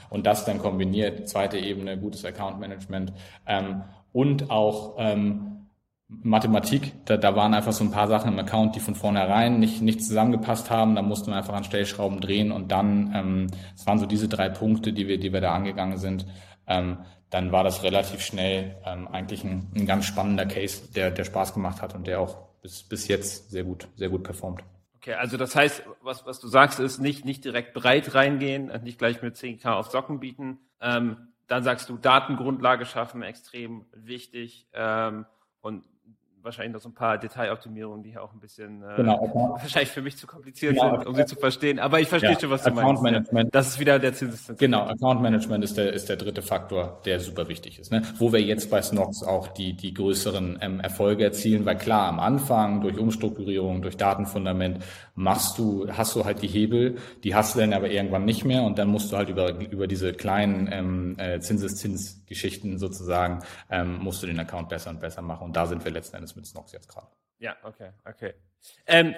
und 0.09 0.25
das 0.25 0.45
dann 0.45 0.59
kombiniert, 0.59 1.27
zweite 1.27 1.57
Ebene, 1.57 1.97
gutes 1.97 2.23
Account 2.23 2.59
Management 2.59 3.11
und 4.11 4.49
auch 4.49 4.97
Mathematik, 6.21 6.93
da, 7.05 7.17
da 7.17 7.35
waren 7.35 7.53
einfach 7.53 7.73
so 7.73 7.83
ein 7.83 7.91
paar 7.91 8.07
Sachen 8.07 8.31
im 8.31 8.39
Account, 8.39 8.75
die 8.75 8.79
von 8.79 8.95
vornherein 8.95 9.59
nicht, 9.59 9.81
nicht 9.81 10.03
zusammengepasst 10.03 10.69
haben. 10.69 10.95
Da 10.95 11.01
mussten 11.01 11.31
wir 11.31 11.37
einfach 11.37 11.53
an 11.53 11.63
Stellschrauben 11.63 12.21
drehen 12.21 12.51
und 12.51 12.71
dann, 12.71 13.11
ähm, 13.15 13.47
es 13.75 13.85
waren 13.87 13.99
so 13.99 14.05
diese 14.05 14.27
drei 14.27 14.49
Punkte, 14.49 14.93
die 14.93 15.07
wir, 15.07 15.19
die 15.19 15.33
wir 15.33 15.41
da 15.41 15.53
angegangen 15.53 15.97
sind. 15.97 16.25
Ähm, 16.67 16.99
dann 17.29 17.51
war 17.51 17.63
das 17.63 17.83
relativ 17.83 18.21
schnell 18.21 18.75
ähm, 18.85 19.07
eigentlich 19.07 19.43
ein, 19.43 19.71
ein 19.75 19.85
ganz 19.85 20.05
spannender 20.05 20.45
Case, 20.45 20.91
der, 20.93 21.09
der 21.09 21.23
Spaß 21.23 21.53
gemacht 21.53 21.81
hat 21.81 21.95
und 21.95 22.05
der 22.05 22.19
auch 22.19 22.37
bis, 22.61 22.83
bis 22.83 23.07
jetzt 23.07 23.49
sehr 23.51 23.63
gut, 23.63 23.87
sehr 23.95 24.09
gut 24.09 24.23
performt. 24.23 24.63
Okay, 24.97 25.15
also 25.15 25.35
das 25.35 25.55
heißt, 25.55 25.83
was, 26.01 26.25
was 26.25 26.39
du 26.39 26.47
sagst, 26.47 26.79
ist 26.79 26.99
nicht, 26.99 27.25
nicht 27.25 27.43
direkt 27.43 27.73
breit 27.73 28.15
reingehen, 28.15 28.71
nicht 28.83 28.99
gleich 28.99 29.21
mit 29.21 29.35
10k 29.35 29.71
auf 29.71 29.89
Socken 29.89 30.19
bieten. 30.19 30.59
Ähm, 30.79 31.27
dann 31.47 31.63
sagst 31.63 31.89
du, 31.89 31.97
Datengrundlage 31.97 32.85
schaffen, 32.85 33.21
extrem 33.21 33.85
wichtig. 33.91 34.67
Ähm, 34.73 35.25
und 35.61 35.83
wahrscheinlich 36.43 36.73
noch 36.73 36.81
so 36.81 36.89
ein 36.89 36.93
paar 36.93 37.17
Detailoptimierungen, 37.17 38.03
die 38.03 38.11
hier 38.11 38.23
auch 38.23 38.33
ein 38.33 38.39
bisschen 38.39 38.83
äh, 38.83 38.95
genau, 38.97 39.57
wahrscheinlich 39.61 39.89
für 39.89 40.01
mich 40.01 40.17
zu 40.17 40.27
kompliziert 40.27 40.75
genau, 40.75 40.97
sind, 40.97 41.07
um 41.07 41.15
sie 41.15 41.25
zu 41.25 41.35
verstehen. 41.35 41.79
Aber 41.79 41.99
ich 41.99 42.07
verstehe 42.07 42.33
ja, 42.33 42.39
schon, 42.39 42.49
was 42.49 42.63
du 42.63 42.69
Account 42.69 43.01
meinst. 43.01 43.03
Management. 43.03 43.55
Das 43.55 43.67
ist 43.67 43.79
wieder 43.79 43.99
der 43.99 44.13
Zinseszins. 44.13 44.59
Genau, 44.59 44.83
Account 44.83 45.21
Management 45.21 45.63
ist 45.63 45.77
der, 45.77 45.93
ist 45.93 46.09
der 46.09 46.17
dritte 46.17 46.41
Faktor, 46.41 47.01
der 47.05 47.19
super 47.19 47.47
wichtig 47.47 47.79
ist. 47.79 47.91
Ne? 47.91 48.01
Wo 48.17 48.31
wir 48.33 48.41
jetzt 48.41 48.69
bei 48.69 48.81
Snox 48.81 49.23
auch 49.23 49.47
die, 49.47 49.73
die 49.73 49.93
größeren 49.93 50.59
ähm, 50.61 50.79
Erfolge 50.79 51.23
erzielen, 51.23 51.65
weil 51.65 51.77
klar, 51.77 52.07
am 52.07 52.19
Anfang 52.19 52.81
durch 52.81 52.97
Umstrukturierung, 52.97 53.81
durch 53.81 53.97
Datenfundament 53.97 54.83
machst 55.15 55.57
du, 55.57 55.87
hast 55.91 56.15
du 56.15 56.25
halt 56.25 56.41
die 56.41 56.47
Hebel, 56.47 56.97
die 57.23 57.35
hast 57.35 57.55
du 57.55 57.59
dann 57.59 57.73
aber 57.73 57.89
irgendwann 57.89 58.25
nicht 58.25 58.45
mehr 58.45 58.63
und 58.63 58.77
dann 58.79 58.89
musst 58.89 59.11
du 59.11 59.17
halt 59.17 59.29
über, 59.29 59.59
über 59.59 59.87
diese 59.87 60.13
kleinen 60.13 60.69
ähm, 60.71 61.15
äh, 61.17 61.39
Zinseszinsgeschichten 61.39 62.79
sozusagen, 62.79 63.39
ähm, 63.69 63.99
musst 63.99 64.23
du 64.23 64.27
den 64.27 64.39
Account 64.39 64.69
besser 64.69 64.89
und 64.89 64.99
besser 64.99 65.21
machen. 65.21 65.45
Und 65.45 65.55
da 65.55 65.65
sind 65.65 65.83
wir 65.85 65.91
letzten 65.91 66.17
Endes 66.17 66.32
mit 66.35 66.45
Snox 66.45 66.71
jetzt 66.71 66.89
gerade. 66.89 67.07
Ja, 67.39 67.55
okay, 67.63 67.91
okay. 68.05 68.33
Ähm, 68.85 69.15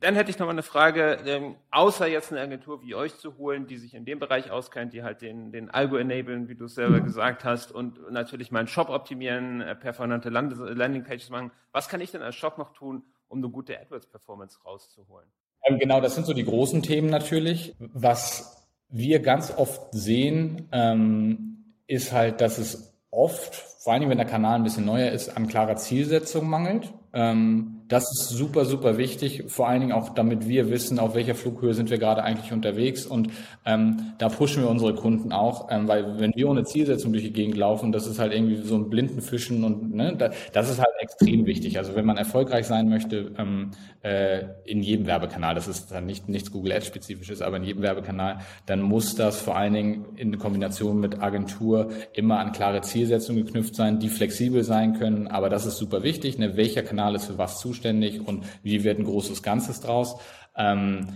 dann 0.00 0.14
hätte 0.14 0.30
ich 0.30 0.38
noch 0.38 0.46
mal 0.46 0.52
eine 0.52 0.62
Frage, 0.62 1.18
ähm, 1.26 1.56
außer 1.70 2.06
jetzt 2.06 2.30
eine 2.30 2.40
Agentur 2.40 2.82
wie 2.82 2.94
euch 2.94 3.16
zu 3.16 3.36
holen, 3.36 3.66
die 3.66 3.78
sich 3.78 3.94
in 3.94 4.04
dem 4.04 4.20
Bereich 4.20 4.50
auskennt, 4.50 4.92
die 4.92 5.02
halt 5.02 5.22
den, 5.22 5.50
den 5.50 5.70
Algo 5.70 5.96
enablen, 5.96 6.48
wie 6.48 6.54
du 6.54 6.66
es 6.66 6.76
selber 6.76 7.00
gesagt 7.00 7.44
hast, 7.44 7.72
und 7.72 8.10
natürlich 8.10 8.52
meinen 8.52 8.68
Shop 8.68 8.90
optimieren, 8.90 9.60
äh, 9.60 9.74
performante 9.74 10.28
Land 10.28 10.54
Landingpages 10.56 11.30
machen. 11.30 11.50
Was 11.72 11.88
kann 11.88 12.00
ich 12.00 12.12
denn 12.12 12.22
als 12.22 12.36
Shop 12.36 12.58
noch 12.58 12.72
tun, 12.72 13.02
um 13.28 13.38
eine 13.38 13.48
gute 13.48 13.78
AdWords-Performance 13.78 14.60
rauszuholen? 14.64 15.26
Ähm, 15.64 15.78
genau, 15.78 16.00
das 16.00 16.14
sind 16.14 16.26
so 16.26 16.32
die 16.32 16.44
großen 16.44 16.82
Themen 16.82 17.10
natürlich. 17.10 17.74
Was 17.78 18.68
wir 18.88 19.20
ganz 19.20 19.52
oft 19.56 19.92
sehen, 19.92 20.68
ähm, 20.70 21.74
ist 21.88 22.12
halt, 22.12 22.40
dass 22.40 22.58
es 22.58 22.97
oft, 23.18 23.54
vor 23.54 23.92
allem 23.92 24.08
wenn 24.08 24.18
der 24.18 24.26
Kanal 24.26 24.56
ein 24.56 24.62
bisschen 24.62 24.84
neuer 24.84 25.10
ist, 25.10 25.36
an 25.36 25.48
klarer 25.48 25.76
Zielsetzung 25.76 26.48
mangelt. 26.48 26.92
Ähm, 27.12 27.77
das 27.88 28.04
ist 28.12 28.28
super, 28.28 28.66
super 28.66 28.98
wichtig, 28.98 29.44
vor 29.48 29.66
allen 29.66 29.80
Dingen 29.80 29.92
auch, 29.92 30.10
damit 30.10 30.46
wir 30.46 30.70
wissen, 30.70 30.98
auf 30.98 31.14
welcher 31.14 31.34
Flughöhe 31.34 31.72
sind 31.72 31.88
wir 31.88 31.96
gerade 31.96 32.22
eigentlich 32.22 32.52
unterwegs. 32.52 33.06
Und 33.06 33.30
ähm, 33.64 34.12
da 34.18 34.28
pushen 34.28 34.62
wir 34.62 34.68
unsere 34.68 34.94
Kunden 34.94 35.32
auch, 35.32 35.68
ähm, 35.70 35.88
weil 35.88 36.20
wenn 36.20 36.32
wir 36.34 36.50
ohne 36.50 36.64
Zielsetzung 36.64 37.12
durch 37.12 37.24
die 37.24 37.32
Gegend 37.32 37.56
laufen, 37.56 37.90
das 37.90 38.06
ist 38.06 38.18
halt 38.18 38.34
irgendwie 38.34 38.56
so 38.56 38.76
ein 38.76 38.90
blinden 38.90 39.22
Fischen 39.22 39.64
und 39.64 39.94
ne, 39.94 40.14
das 40.52 40.70
ist 40.70 40.78
halt 40.78 40.90
extrem 41.00 41.46
wichtig. 41.46 41.78
Also 41.78 41.94
wenn 41.94 42.04
man 42.04 42.18
erfolgreich 42.18 42.66
sein 42.66 42.90
möchte 42.90 43.32
ähm, 43.38 43.70
äh, 44.02 44.44
in 44.64 44.82
jedem 44.82 45.06
Werbekanal, 45.06 45.54
das 45.54 45.66
ist 45.66 45.90
dann 45.90 46.04
nicht 46.04 46.28
nichts 46.28 46.52
Google 46.52 46.72
Ads 46.72 46.88
spezifisches, 46.88 47.40
aber 47.40 47.56
in 47.56 47.64
jedem 47.64 47.82
Werbekanal, 47.82 48.40
dann 48.66 48.82
muss 48.82 49.14
das 49.14 49.40
vor 49.40 49.56
allen 49.56 49.72
Dingen 49.72 50.04
in 50.16 50.38
Kombination 50.38 51.00
mit 51.00 51.22
Agentur 51.22 51.88
immer 52.12 52.38
an 52.38 52.52
klare 52.52 52.82
Zielsetzungen 52.82 53.46
geknüpft 53.46 53.74
sein, 53.74 53.98
die 53.98 54.10
flexibel 54.10 54.62
sein 54.62 54.98
können. 54.98 55.26
Aber 55.26 55.48
das 55.48 55.64
ist 55.64 55.78
super 55.78 56.02
wichtig. 56.02 56.38
Ne? 56.38 56.56
Welcher 56.58 56.82
Kanal 56.82 57.14
ist 57.14 57.24
für 57.24 57.38
was 57.38 57.58
zuständig? 57.58 57.77
Zuständig 57.78 58.26
und 58.26 58.44
wie 58.62 58.84
wird 58.84 58.98
ein 58.98 59.04
großes 59.04 59.42
Ganzes 59.42 59.80
draus. 59.80 60.16
Ähm, 60.56 61.08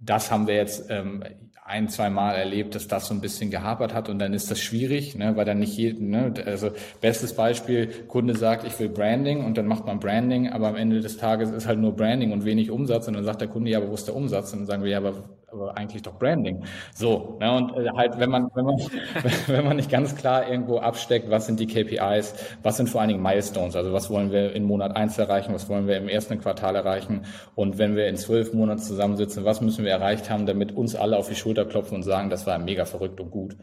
das 0.00 0.30
haben 0.30 0.46
wir 0.46 0.54
jetzt 0.54 0.90
ähm, 0.90 1.24
ein, 1.64 1.88
zwei 1.88 2.10
Mal 2.10 2.34
erlebt, 2.34 2.74
dass 2.74 2.88
das 2.88 3.06
so 3.06 3.14
ein 3.14 3.22
bisschen 3.22 3.50
gehapert 3.50 3.94
hat 3.94 4.10
und 4.10 4.18
dann 4.18 4.34
ist 4.34 4.50
das 4.50 4.60
schwierig, 4.60 5.16
ne, 5.16 5.34
weil 5.34 5.46
dann 5.46 5.60
nicht 5.60 5.74
jeden, 5.78 6.10
ne, 6.10 6.34
also 6.44 6.70
bestes 7.00 7.34
Beispiel, 7.34 7.86
Kunde 8.06 8.36
sagt, 8.36 8.66
ich 8.66 8.78
will 8.78 8.90
Branding 8.90 9.42
und 9.42 9.56
dann 9.56 9.66
macht 9.66 9.86
man 9.86 9.98
Branding, 9.98 10.50
aber 10.50 10.68
am 10.68 10.76
Ende 10.76 11.00
des 11.00 11.16
Tages 11.16 11.50
ist 11.50 11.66
halt 11.66 11.78
nur 11.78 11.96
Branding 11.96 12.32
und 12.32 12.44
wenig 12.44 12.70
Umsatz 12.70 13.08
und 13.08 13.14
dann 13.14 13.24
sagt 13.24 13.40
der 13.40 13.48
Kunde, 13.48 13.70
ja, 13.70 13.78
aber 13.78 13.88
wo 13.88 13.94
ist 13.94 14.06
der 14.06 14.14
Umsatz? 14.14 14.52
Und 14.52 14.60
dann 14.60 14.66
sagen 14.66 14.82
wir, 14.82 14.90
ja, 14.90 14.98
aber 14.98 15.24
aber 15.54 15.76
eigentlich 15.76 16.02
doch 16.02 16.18
Branding. 16.18 16.64
So, 16.94 17.36
ne, 17.40 17.52
und 17.52 17.76
äh, 17.76 17.88
halt, 17.96 18.18
wenn 18.18 18.30
man, 18.30 18.50
wenn 18.54 18.64
man, 18.64 18.76
wenn 19.46 19.64
man 19.64 19.76
nicht 19.76 19.90
ganz 19.90 20.14
klar 20.16 20.48
irgendwo 20.48 20.78
absteckt, 20.78 21.30
was 21.30 21.46
sind 21.46 21.60
die 21.60 21.66
KPIs, 21.66 22.34
was 22.62 22.76
sind 22.76 22.88
vor 22.88 23.00
allen 23.00 23.08
Dingen 23.08 23.22
Milestones, 23.22 23.76
also 23.76 23.92
was 23.92 24.10
wollen 24.10 24.30
wir 24.30 24.52
in 24.52 24.64
Monat 24.64 24.96
eins 24.96 25.18
erreichen, 25.18 25.54
was 25.54 25.68
wollen 25.68 25.86
wir 25.86 25.96
im 25.96 26.08
ersten 26.08 26.40
Quartal 26.40 26.76
erreichen 26.76 27.22
und 27.54 27.78
wenn 27.78 27.96
wir 27.96 28.08
in 28.08 28.16
zwölf 28.16 28.52
Monaten 28.52 28.80
zusammensitzen, 28.80 29.44
was 29.44 29.60
müssen 29.60 29.84
wir 29.84 29.92
erreicht 29.92 30.30
haben, 30.30 30.46
damit 30.46 30.72
uns 30.72 30.94
alle 30.94 31.16
auf 31.16 31.28
die 31.28 31.36
Schulter 31.36 31.64
klopfen 31.64 31.96
und 31.96 32.02
sagen, 32.02 32.30
das 32.30 32.46
war 32.46 32.58
mega 32.58 32.84
verrückt 32.84 33.20
und 33.20 33.30
gut. 33.30 33.56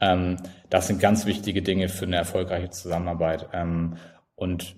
Ähm, 0.00 0.36
das 0.70 0.86
sind 0.86 1.00
ganz 1.00 1.26
wichtige 1.26 1.62
Dinge 1.62 1.88
für 1.88 2.06
eine 2.06 2.16
erfolgreiche 2.16 2.70
Zusammenarbeit. 2.70 3.48
Ähm, 3.52 3.96
und 4.36 4.76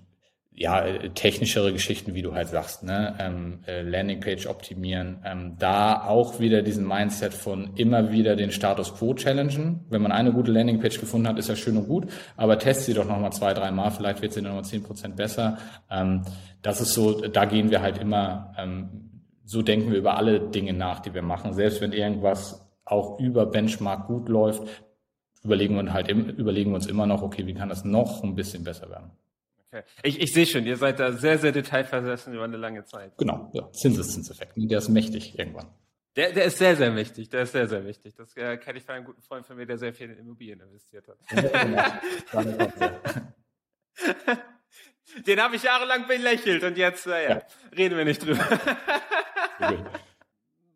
ja, 0.53 0.83
technischere 1.15 1.71
Geschichten, 1.71 2.13
wie 2.13 2.21
du 2.21 2.33
halt 2.33 2.49
sagst, 2.49 2.83
ne? 2.83 3.15
ähm, 3.19 3.59
äh, 3.67 3.81
Landingpage 3.81 4.47
optimieren, 4.47 5.19
ähm, 5.25 5.55
da 5.57 6.03
auch 6.05 6.39
wieder 6.39 6.61
diesen 6.61 6.85
Mindset 6.85 7.33
von 7.33 7.71
immer 7.75 8.11
wieder 8.11 8.35
den 8.35 8.51
Status 8.51 8.93
Quo 8.93 9.13
challengen. 9.13 9.85
Wenn 9.89 10.01
man 10.01 10.11
eine 10.11 10.33
gute 10.33 10.51
Landingpage 10.51 10.99
gefunden 10.99 11.27
hat, 11.27 11.39
ist 11.39 11.47
ja 11.47 11.55
schön 11.55 11.77
und 11.77 11.87
gut, 11.87 12.07
aber 12.35 12.59
test 12.59 12.85
sie 12.85 12.93
doch 12.93 13.07
nochmal 13.07 13.31
zwei, 13.31 13.53
drei 13.53 13.71
Mal, 13.71 13.91
vielleicht 13.91 14.21
wird 14.21 14.33
sie 14.33 14.41
nochmal 14.41 14.65
zehn 14.65 14.83
Prozent 14.83 15.15
besser. 15.15 15.57
Ähm, 15.89 16.23
das 16.61 16.81
ist 16.81 16.93
so, 16.93 17.21
da 17.21 17.45
gehen 17.45 17.71
wir 17.71 17.81
halt 17.81 17.97
immer, 17.97 18.53
ähm, 18.57 19.09
so 19.45 19.61
denken 19.61 19.91
wir 19.91 19.97
über 19.97 20.17
alle 20.17 20.39
Dinge 20.41 20.73
nach, 20.73 20.99
die 20.99 21.13
wir 21.13 21.21
machen. 21.21 21.53
Selbst 21.53 21.81
wenn 21.81 21.93
irgendwas 21.93 22.69
auch 22.83 23.19
über 23.19 23.45
Benchmark 23.45 24.07
gut 24.07 24.27
läuft, 24.27 24.63
überlegen 25.43 25.75
wir 25.75 25.93
halt, 25.93 26.09
überlegen 26.09 26.71
wir 26.71 26.75
uns 26.75 26.87
immer 26.87 27.07
noch, 27.07 27.21
okay, 27.21 27.47
wie 27.47 27.53
kann 27.53 27.69
das 27.69 27.85
noch 27.85 28.21
ein 28.23 28.35
bisschen 28.35 28.63
besser 28.63 28.89
werden? 28.89 29.11
Ich, 30.03 30.21
ich 30.21 30.33
sehe 30.33 30.45
schon, 30.45 30.65
ihr 30.65 30.77
seid 30.77 30.99
da 30.99 31.13
sehr, 31.13 31.37
sehr 31.37 31.51
detailversessen 31.51 32.33
über 32.33 32.43
eine 32.43 32.57
lange 32.57 32.83
Zeit. 32.83 33.17
Genau, 33.17 33.49
ja. 33.53 33.71
Zinseszinseffekt. 33.71 34.53
Der 34.55 34.77
ist 34.77 34.89
mächtig 34.89 35.37
irgendwann. 35.37 35.67
Der, 36.15 36.33
der 36.33 36.45
ist 36.45 36.57
sehr, 36.57 36.75
sehr 36.75 36.91
mächtig. 36.91 37.29
Der 37.29 37.43
ist 37.43 37.53
sehr, 37.53 37.67
sehr 37.67 37.85
wichtig. 37.85 38.15
Das 38.15 38.35
äh, 38.35 38.57
kenne 38.57 38.79
ich 38.79 38.83
von 38.83 38.95
einem 38.95 39.05
guten 39.05 39.21
Freund 39.21 39.45
von 39.45 39.55
mir, 39.55 39.65
der 39.65 39.77
sehr 39.77 39.93
viel 39.93 40.09
in 40.09 40.17
Immobilien 40.17 40.59
investiert 40.59 41.07
hat. 41.07 41.17
Den 45.27 45.41
habe 45.41 45.55
ich 45.55 45.63
jahrelang 45.63 46.07
belächelt 46.07 46.63
und 46.63 46.77
jetzt, 46.77 47.07
äh, 47.07 47.23
ja, 47.23 47.29
ja. 47.29 47.41
reden 47.75 47.97
wir 47.97 48.05
nicht 48.05 48.25
drüber. 48.25 48.45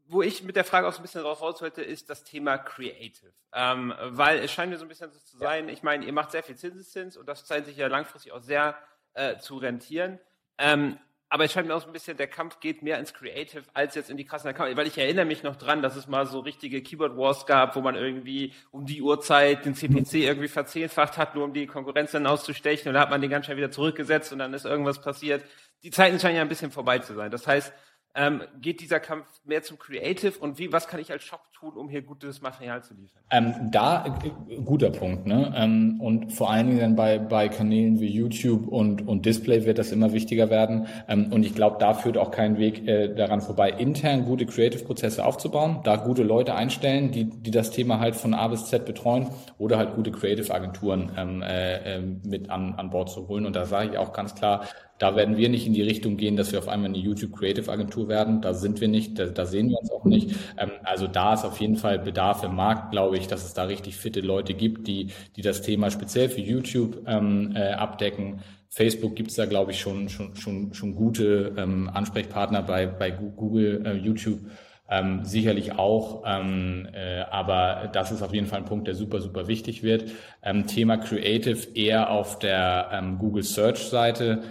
Wo 0.08 0.22
ich 0.22 0.44
mit 0.44 0.56
der 0.56 0.64
Frage 0.64 0.88
auch 0.88 0.94
so 0.94 1.00
ein 1.00 1.02
bisschen 1.02 1.24
drauf 1.24 1.42
raus 1.42 1.62
wollte, 1.62 1.82
ist 1.82 2.10
das 2.10 2.24
Thema 2.24 2.58
Creative. 2.58 3.34
Ähm, 3.54 3.94
weil 4.00 4.40
es 4.40 4.52
scheint 4.52 4.72
mir 4.72 4.78
so 4.78 4.86
ein 4.86 4.90
bisschen 4.90 5.12
so 5.12 5.20
zu 5.20 5.38
sein, 5.38 5.70
ich 5.70 5.84
meine, 5.84 6.06
ihr 6.06 6.14
macht 6.14 6.32
sehr 6.32 6.44
viel 6.44 6.56
Zinseszins 6.56 7.18
und 7.18 7.28
das 7.28 7.48
scheint 7.48 7.66
sich 7.66 7.78
ja 7.78 7.88
langfristig 7.88 8.32
auch 8.32 8.42
sehr 8.42 8.78
äh, 9.14 9.38
zu 9.38 9.58
rentieren. 9.58 10.20
Ähm, 10.58 11.00
aber 11.28 11.46
es 11.46 11.52
scheint 11.52 11.68
mir 11.68 11.76
auch 11.76 11.82
so 11.82 11.88
ein 11.88 11.94
bisschen, 11.94 12.18
der 12.18 12.28
Kampf 12.28 12.60
geht 12.60 12.84
mehr 12.84 13.00
ins 13.00 13.14
Creative 13.14 13.64
als 13.74 13.96
jetzt 13.96 14.10
in 14.12 14.18
die 14.18 14.26
krassen 14.26 14.50
Accounts. 14.50 14.78
Weil 14.78 14.88
ich 14.88 14.98
erinnere 14.98 15.26
mich 15.26 15.42
noch 15.42 15.56
dran, 15.56 15.82
dass 15.82 15.96
es 15.96 16.08
mal 16.08 16.28
so 16.28 16.40
richtige 16.40 16.84
Keyboard 16.84 17.18
Wars 17.18 17.48
gab, 17.48 17.76
wo 17.76 17.82
man 17.82 17.96
irgendwie 17.96 18.54
um 18.72 18.86
die 18.86 19.02
Uhrzeit 19.02 19.66
den 19.66 19.74
CPC 19.74 20.14
irgendwie 20.16 20.48
verzehnfacht 20.48 21.18
hat, 21.18 21.34
nur 21.34 21.44
um 21.44 21.54
die 21.54 21.66
Konkurrenz 21.66 22.12
dann 22.12 22.28
auszustechen. 22.28 22.90
Und 22.90 22.94
da 22.94 23.02
hat 23.02 23.10
man 23.10 23.22
den 23.22 23.32
ganz 23.32 23.46
schnell 23.46 23.58
wieder 23.58 23.72
zurückgesetzt 23.72 24.32
und 24.34 24.40
dann 24.40 24.54
ist 24.54 24.66
irgendwas 24.66 25.02
passiert. 25.02 25.44
Die 25.82 25.90
Zeiten 25.90 26.20
scheinen 26.20 26.36
ja 26.36 26.42
ein 26.42 26.48
bisschen 26.48 26.72
vorbei 26.72 27.00
zu 27.00 27.16
sein. 27.16 27.32
Das 27.32 27.48
heißt, 27.48 27.74
ähm, 28.16 28.42
geht 28.62 28.80
dieser 28.80 29.00
Kampf 29.00 29.26
mehr 29.44 29.62
zum 29.62 29.78
Creative 29.78 30.40
und 30.40 30.58
wie, 30.58 30.72
was 30.72 30.88
kann 30.88 31.00
ich 31.00 31.12
als 31.12 31.24
Shop 31.24 31.42
tun, 31.54 31.74
um 31.76 31.90
hier 31.90 32.02
gutes 32.02 32.42
Material 32.42 32.82
zu 32.82 32.94
liefern? 32.94 33.22
Ähm, 33.30 33.54
da, 33.72 34.06
äh, 34.06 34.56
guter 34.62 34.90
Punkt, 34.90 35.26
ne? 35.26 35.54
Ähm, 35.56 36.00
und 36.00 36.32
vor 36.32 36.50
allen 36.50 36.68
Dingen 36.68 36.80
dann 36.80 36.96
bei, 36.96 37.20
bei 37.20 37.50
Kanälen 37.50 38.00
wie 38.00 38.08
YouTube 38.08 38.68
und, 38.68 39.06
und 39.08 39.26
Display 39.26 39.66
wird 39.66 39.78
das 39.78 39.92
immer 39.92 40.14
wichtiger 40.14 40.50
werden. 40.50 40.88
Ähm, 41.08 41.32
und 41.34 41.46
ich 41.46 41.56
glaube, 41.56 41.78
da 41.80 41.94
führt 41.94 42.18
auch 42.18 42.32
kein 42.32 42.58
Weg 42.58 42.88
äh, 42.88 43.14
daran 43.14 43.42
vorbei, 43.42 43.70
intern 43.72 44.26
gute 44.26 44.46
Creative-Prozesse 44.46 45.26
aufzubauen, 45.26 45.82
da 45.84 45.98
gute 45.98 46.24
Leute 46.24 46.56
einstellen, 46.56 47.12
die, 47.12 47.26
die 47.26 47.52
das 47.52 47.72
Thema 47.72 48.00
halt 48.00 48.16
von 48.16 48.34
A 48.34 48.48
bis 48.48 48.66
Z 48.66 48.86
betreuen 48.86 49.28
oder 49.58 49.78
halt 49.78 49.96
gute 49.96 50.12
Creative-Agenturen 50.12 51.12
ähm, 51.18 51.42
äh, 51.42 51.98
äh 51.98 52.02
mit 52.26 52.50
an, 52.50 52.76
an 52.76 52.90
Bord 52.90 53.10
zu 53.10 53.28
holen. 53.28 53.46
Und 53.46 53.56
da 53.56 53.66
sage 53.66 53.92
ich 53.92 53.98
auch 53.98 54.14
ganz 54.14 54.36
klar, 54.36 54.66
da 54.98 55.16
werden 55.16 55.36
wir 55.36 55.50
nicht 55.50 55.68
in 55.68 55.74
die 55.74 55.82
Richtung 55.82 56.16
gehen, 56.16 56.38
dass 56.38 56.52
wir 56.52 56.60
auf 56.60 56.70
einmal 56.70 56.90
eine 56.90 56.98
YouTube 56.98 57.36
Creative 57.36 57.70
Agentur 57.70 58.08
werden. 58.08 58.42
Da 58.42 58.54
sind 58.54 58.80
wir 58.80 58.88
nicht, 58.88 59.20
da, 59.20 59.25
da 59.25 59.46
sehen 59.46 59.70
wir 59.70 59.80
uns 59.80 59.92
auch 59.92 60.06
nicht. 60.06 60.32
Ähm, 60.58 60.72
also 60.84 61.08
da 61.08 61.34
ist 61.34 61.44
auf 61.44 61.60
jeden 61.60 61.75
Fall 61.75 62.00
Bedarf 62.00 62.44
im 62.44 62.56
Markt, 62.56 62.92
glaube 62.92 63.18
ich, 63.18 63.28
dass 63.28 63.44
es 63.46 63.54
da 63.54 63.64
richtig 63.64 63.98
fitte 63.98 64.22
Leute 64.22 64.54
gibt, 64.54 64.88
die, 64.88 65.12
die 65.36 65.42
das 65.42 65.62
Thema 65.62 65.92
speziell 65.92 66.30
für 66.30 66.42
YouTube 66.42 67.04
ähm, 67.08 67.54
äh, 67.56 67.72
abdecken. 67.74 68.42
Facebook 68.70 69.16
gibt 69.16 69.32
es 69.32 69.36
da, 69.36 69.46
glaube 69.46 69.72
ich, 69.72 69.80
schon, 69.80 70.10
schon, 70.10 70.36
schon, 70.36 70.74
schon 70.74 70.96
gute 70.96 71.54
ähm, 71.58 71.90
Ansprechpartner 71.94 72.62
bei, 72.62 72.88
bei 72.88 73.12
Google, 73.12 73.86
äh, 73.86 73.94
YouTube. 73.94 74.40
Ähm, 74.88 75.25
sicherlich 75.25 75.74
auch, 75.80 76.24
ähm, 76.28 76.88
äh, 76.94 77.22
aber 77.32 77.90
das 77.92 78.12
ist 78.12 78.22
auf 78.22 78.34
jeden 78.34 78.46
Fall 78.46 78.60
ein 78.60 78.66
Punkt, 78.66 78.88
der 78.88 78.94
super, 78.94 79.20
super 79.20 79.48
wichtig 79.48 79.82
wird. 79.82 80.12
Ähm, 80.44 80.68
Thema 80.68 80.98
Creative 80.98 81.70
eher 81.74 82.12
auf 82.12 82.38
der 82.38 82.90
ähm, 82.94 83.18
Google 83.18 83.42
Search 83.42 83.80
Seite. 83.80 84.44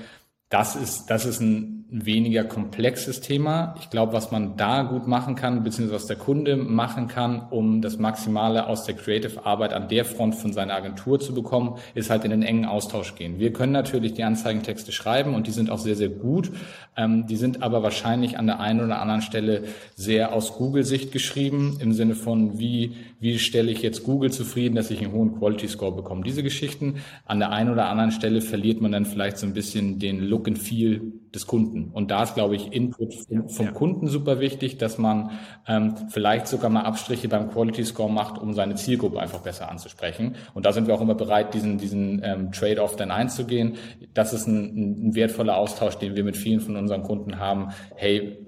Das 0.54 0.76
ist, 0.76 1.06
das 1.10 1.24
ist 1.24 1.40
ein 1.40 1.73
weniger 1.90 2.44
komplexes 2.44 3.20
Thema. 3.20 3.74
Ich 3.80 3.90
glaube, 3.90 4.12
was 4.12 4.30
man 4.30 4.56
da 4.56 4.82
gut 4.82 5.06
machen 5.06 5.36
kann, 5.36 5.62
beziehungsweise 5.62 5.94
was 5.94 6.06
der 6.06 6.16
Kunde 6.16 6.56
machen 6.56 7.08
kann, 7.08 7.46
um 7.50 7.82
das 7.82 7.98
Maximale 7.98 8.66
aus 8.66 8.84
der 8.84 8.96
Creative-Arbeit 8.96 9.72
an 9.72 9.88
der 9.88 10.04
Front 10.04 10.34
von 10.34 10.52
seiner 10.52 10.74
Agentur 10.74 11.20
zu 11.20 11.34
bekommen, 11.34 11.76
ist 11.94 12.10
halt 12.10 12.24
in 12.24 12.30
den 12.30 12.42
engen 12.42 12.64
Austausch 12.64 13.14
gehen. 13.14 13.38
Wir 13.38 13.52
können 13.52 13.72
natürlich 13.72 14.14
die 14.14 14.24
Anzeigentexte 14.24 14.92
schreiben 14.92 15.34
und 15.34 15.46
die 15.46 15.52
sind 15.52 15.70
auch 15.70 15.78
sehr, 15.78 15.94
sehr 15.94 16.08
gut. 16.08 16.50
Ähm, 16.96 17.26
die 17.26 17.36
sind 17.36 17.62
aber 17.62 17.82
wahrscheinlich 17.82 18.38
an 18.38 18.46
der 18.46 18.60
einen 18.60 18.80
oder 18.80 19.00
anderen 19.00 19.22
Stelle 19.22 19.64
sehr 19.94 20.32
aus 20.32 20.54
Google-Sicht 20.54 21.12
geschrieben, 21.12 21.78
im 21.80 21.92
Sinne 21.92 22.14
von, 22.14 22.58
wie, 22.58 22.96
wie 23.20 23.38
stelle 23.38 23.70
ich 23.70 23.82
jetzt 23.82 24.04
Google 24.04 24.32
zufrieden, 24.32 24.74
dass 24.74 24.90
ich 24.90 25.00
einen 25.00 25.12
hohen 25.12 25.38
Quality 25.38 25.68
Score 25.68 25.94
bekomme. 25.94 26.22
Diese 26.24 26.42
Geschichten. 26.42 26.96
An 27.26 27.38
der 27.38 27.50
einen 27.50 27.70
oder 27.70 27.88
anderen 27.88 28.10
Stelle 28.10 28.40
verliert 28.40 28.80
man 28.80 28.92
dann 28.92 29.06
vielleicht 29.06 29.38
so 29.38 29.46
ein 29.46 29.54
bisschen 29.54 29.98
den 29.98 30.20
Look 30.20 30.48
and 30.48 30.58
Feel 30.58 31.12
des 31.34 31.46
Kunden. 31.46 31.90
Und 31.92 32.10
da 32.10 32.22
ist, 32.22 32.34
glaube 32.34 32.56
ich, 32.56 32.72
Input 32.72 33.14
vom, 33.14 33.48
vom 33.48 33.66
ja. 33.66 33.72
Kunden 33.72 34.08
super 34.08 34.40
wichtig, 34.40 34.78
dass 34.78 34.98
man 34.98 35.30
ähm, 35.66 35.94
vielleicht 36.10 36.46
sogar 36.46 36.70
mal 36.70 36.82
Abstriche 36.82 37.28
beim 37.28 37.50
Quality 37.50 37.84
Score 37.84 38.10
macht, 38.10 38.38
um 38.40 38.54
seine 38.54 38.74
Zielgruppe 38.76 39.20
einfach 39.20 39.40
besser 39.40 39.70
anzusprechen. 39.70 40.36
Und 40.54 40.66
da 40.66 40.72
sind 40.72 40.86
wir 40.86 40.94
auch 40.94 41.00
immer 41.00 41.14
bereit, 41.14 41.54
diesen, 41.54 41.78
diesen 41.78 42.22
ähm, 42.24 42.52
Trade-off 42.52 42.96
dann 42.96 43.10
einzugehen. 43.10 43.74
Das 44.12 44.32
ist 44.32 44.46
ein, 44.46 45.08
ein 45.08 45.14
wertvoller 45.14 45.56
Austausch, 45.56 45.96
den 45.96 46.16
wir 46.16 46.24
mit 46.24 46.36
vielen 46.36 46.60
von 46.60 46.76
unseren 46.76 47.02
Kunden 47.02 47.38
haben. 47.38 47.70
Hey, 47.96 48.38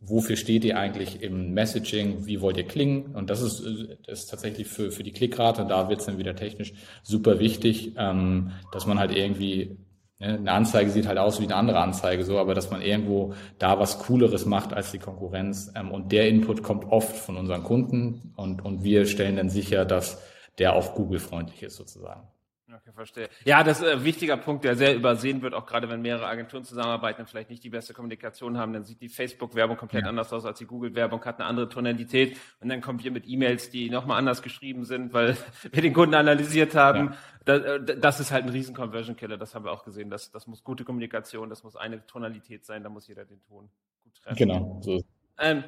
wofür 0.00 0.36
steht 0.36 0.64
ihr 0.64 0.78
eigentlich 0.78 1.22
im 1.22 1.52
Messaging, 1.52 2.26
wie 2.26 2.40
wollt 2.40 2.56
ihr 2.56 2.64
klingen? 2.64 3.14
Und 3.14 3.30
das 3.30 3.42
ist, 3.42 3.62
das 4.06 4.20
ist 4.20 4.26
tatsächlich 4.26 4.66
für, 4.66 4.90
für 4.90 5.02
die 5.02 5.12
Klickrate, 5.12 5.62
und 5.62 5.68
da 5.68 5.88
wird 5.88 6.00
es 6.00 6.06
dann 6.06 6.18
wieder 6.18 6.36
technisch 6.36 6.72
super 7.02 7.38
wichtig, 7.38 7.92
ähm, 7.98 8.52
dass 8.72 8.86
man 8.86 8.98
halt 8.98 9.14
irgendwie, 9.14 9.76
eine 10.18 10.50
Anzeige 10.50 10.90
sieht 10.90 11.06
halt 11.06 11.18
aus 11.18 11.40
wie 11.40 11.44
eine 11.44 11.56
andere 11.56 11.78
Anzeige, 11.78 12.24
so, 12.24 12.38
aber 12.38 12.54
dass 12.54 12.70
man 12.70 12.80
irgendwo 12.80 13.34
da 13.58 13.78
was 13.78 13.98
Cooleres 13.98 14.46
macht 14.46 14.72
als 14.72 14.90
die 14.90 14.98
Konkurrenz. 14.98 15.72
Ähm, 15.74 15.90
und 15.90 16.10
der 16.12 16.28
Input 16.28 16.62
kommt 16.62 16.86
oft 16.90 17.16
von 17.16 17.36
unseren 17.36 17.62
Kunden 17.62 18.32
und, 18.36 18.64
und 18.64 18.82
wir 18.82 19.06
stellen 19.06 19.36
dann 19.36 19.50
sicher, 19.50 19.84
dass 19.84 20.22
der 20.58 20.74
auch 20.74 20.94
Google-freundlich 20.94 21.62
ist 21.62 21.76
sozusagen. 21.76 22.28
Okay, 22.76 22.92
verstehe. 22.92 23.28
Ja, 23.44 23.64
das 23.64 23.80
ist 23.80 23.86
ein 23.86 24.04
wichtiger 24.04 24.36
Punkt, 24.36 24.64
der 24.64 24.76
sehr 24.76 24.94
übersehen 24.94 25.40
wird, 25.40 25.54
auch 25.54 25.64
gerade 25.64 25.88
wenn 25.88 26.02
mehrere 26.02 26.26
Agenturen 26.26 26.64
zusammenarbeiten 26.64 27.22
und 27.22 27.26
vielleicht 27.26 27.48
nicht 27.48 27.64
die 27.64 27.70
beste 27.70 27.94
Kommunikation 27.94 28.58
haben, 28.58 28.72
dann 28.72 28.84
sieht 28.84 29.00
die 29.00 29.08
Facebook-Werbung 29.08 29.76
komplett 29.76 30.02
ja. 30.02 30.08
anders 30.10 30.32
aus 30.32 30.44
als 30.44 30.58
die 30.58 30.66
Google-Werbung, 30.66 31.24
hat 31.24 31.38
eine 31.38 31.48
andere 31.48 31.68
Tonalität 31.68 32.36
und 32.60 32.68
dann 32.68 32.82
kommen 32.82 33.02
wir 33.02 33.10
mit 33.10 33.26
E-Mails, 33.26 33.70
die 33.70 33.88
nochmal 33.88 34.18
anders 34.18 34.42
geschrieben 34.42 34.84
sind, 34.84 35.14
weil 35.14 35.36
wir 35.72 35.82
den 35.82 35.94
Kunden 35.94 36.14
analysiert 36.14 36.74
haben. 36.74 37.14
Ja. 37.46 37.78
Das, 37.78 37.98
das, 38.00 38.20
ist 38.20 38.32
halt 38.32 38.44
ein 38.44 38.50
riesen 38.50 38.74
Conversion-Killer, 38.74 39.38
das 39.38 39.54
haben 39.54 39.64
wir 39.64 39.72
auch 39.72 39.84
gesehen. 39.84 40.10
Das, 40.10 40.32
das 40.32 40.46
muss 40.46 40.64
gute 40.64 40.84
Kommunikation, 40.84 41.48
das 41.48 41.62
muss 41.62 41.76
eine 41.76 42.04
Tonalität 42.06 42.66
sein, 42.66 42.82
da 42.82 42.90
muss 42.90 43.06
jeder 43.06 43.24
den 43.24 43.40
Ton 43.42 43.70
gut 44.02 44.14
treffen. 44.16 44.36
Genau, 44.36 44.80
so. 44.82 45.02
Ähm, 45.38 45.64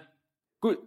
gut, 0.60 0.78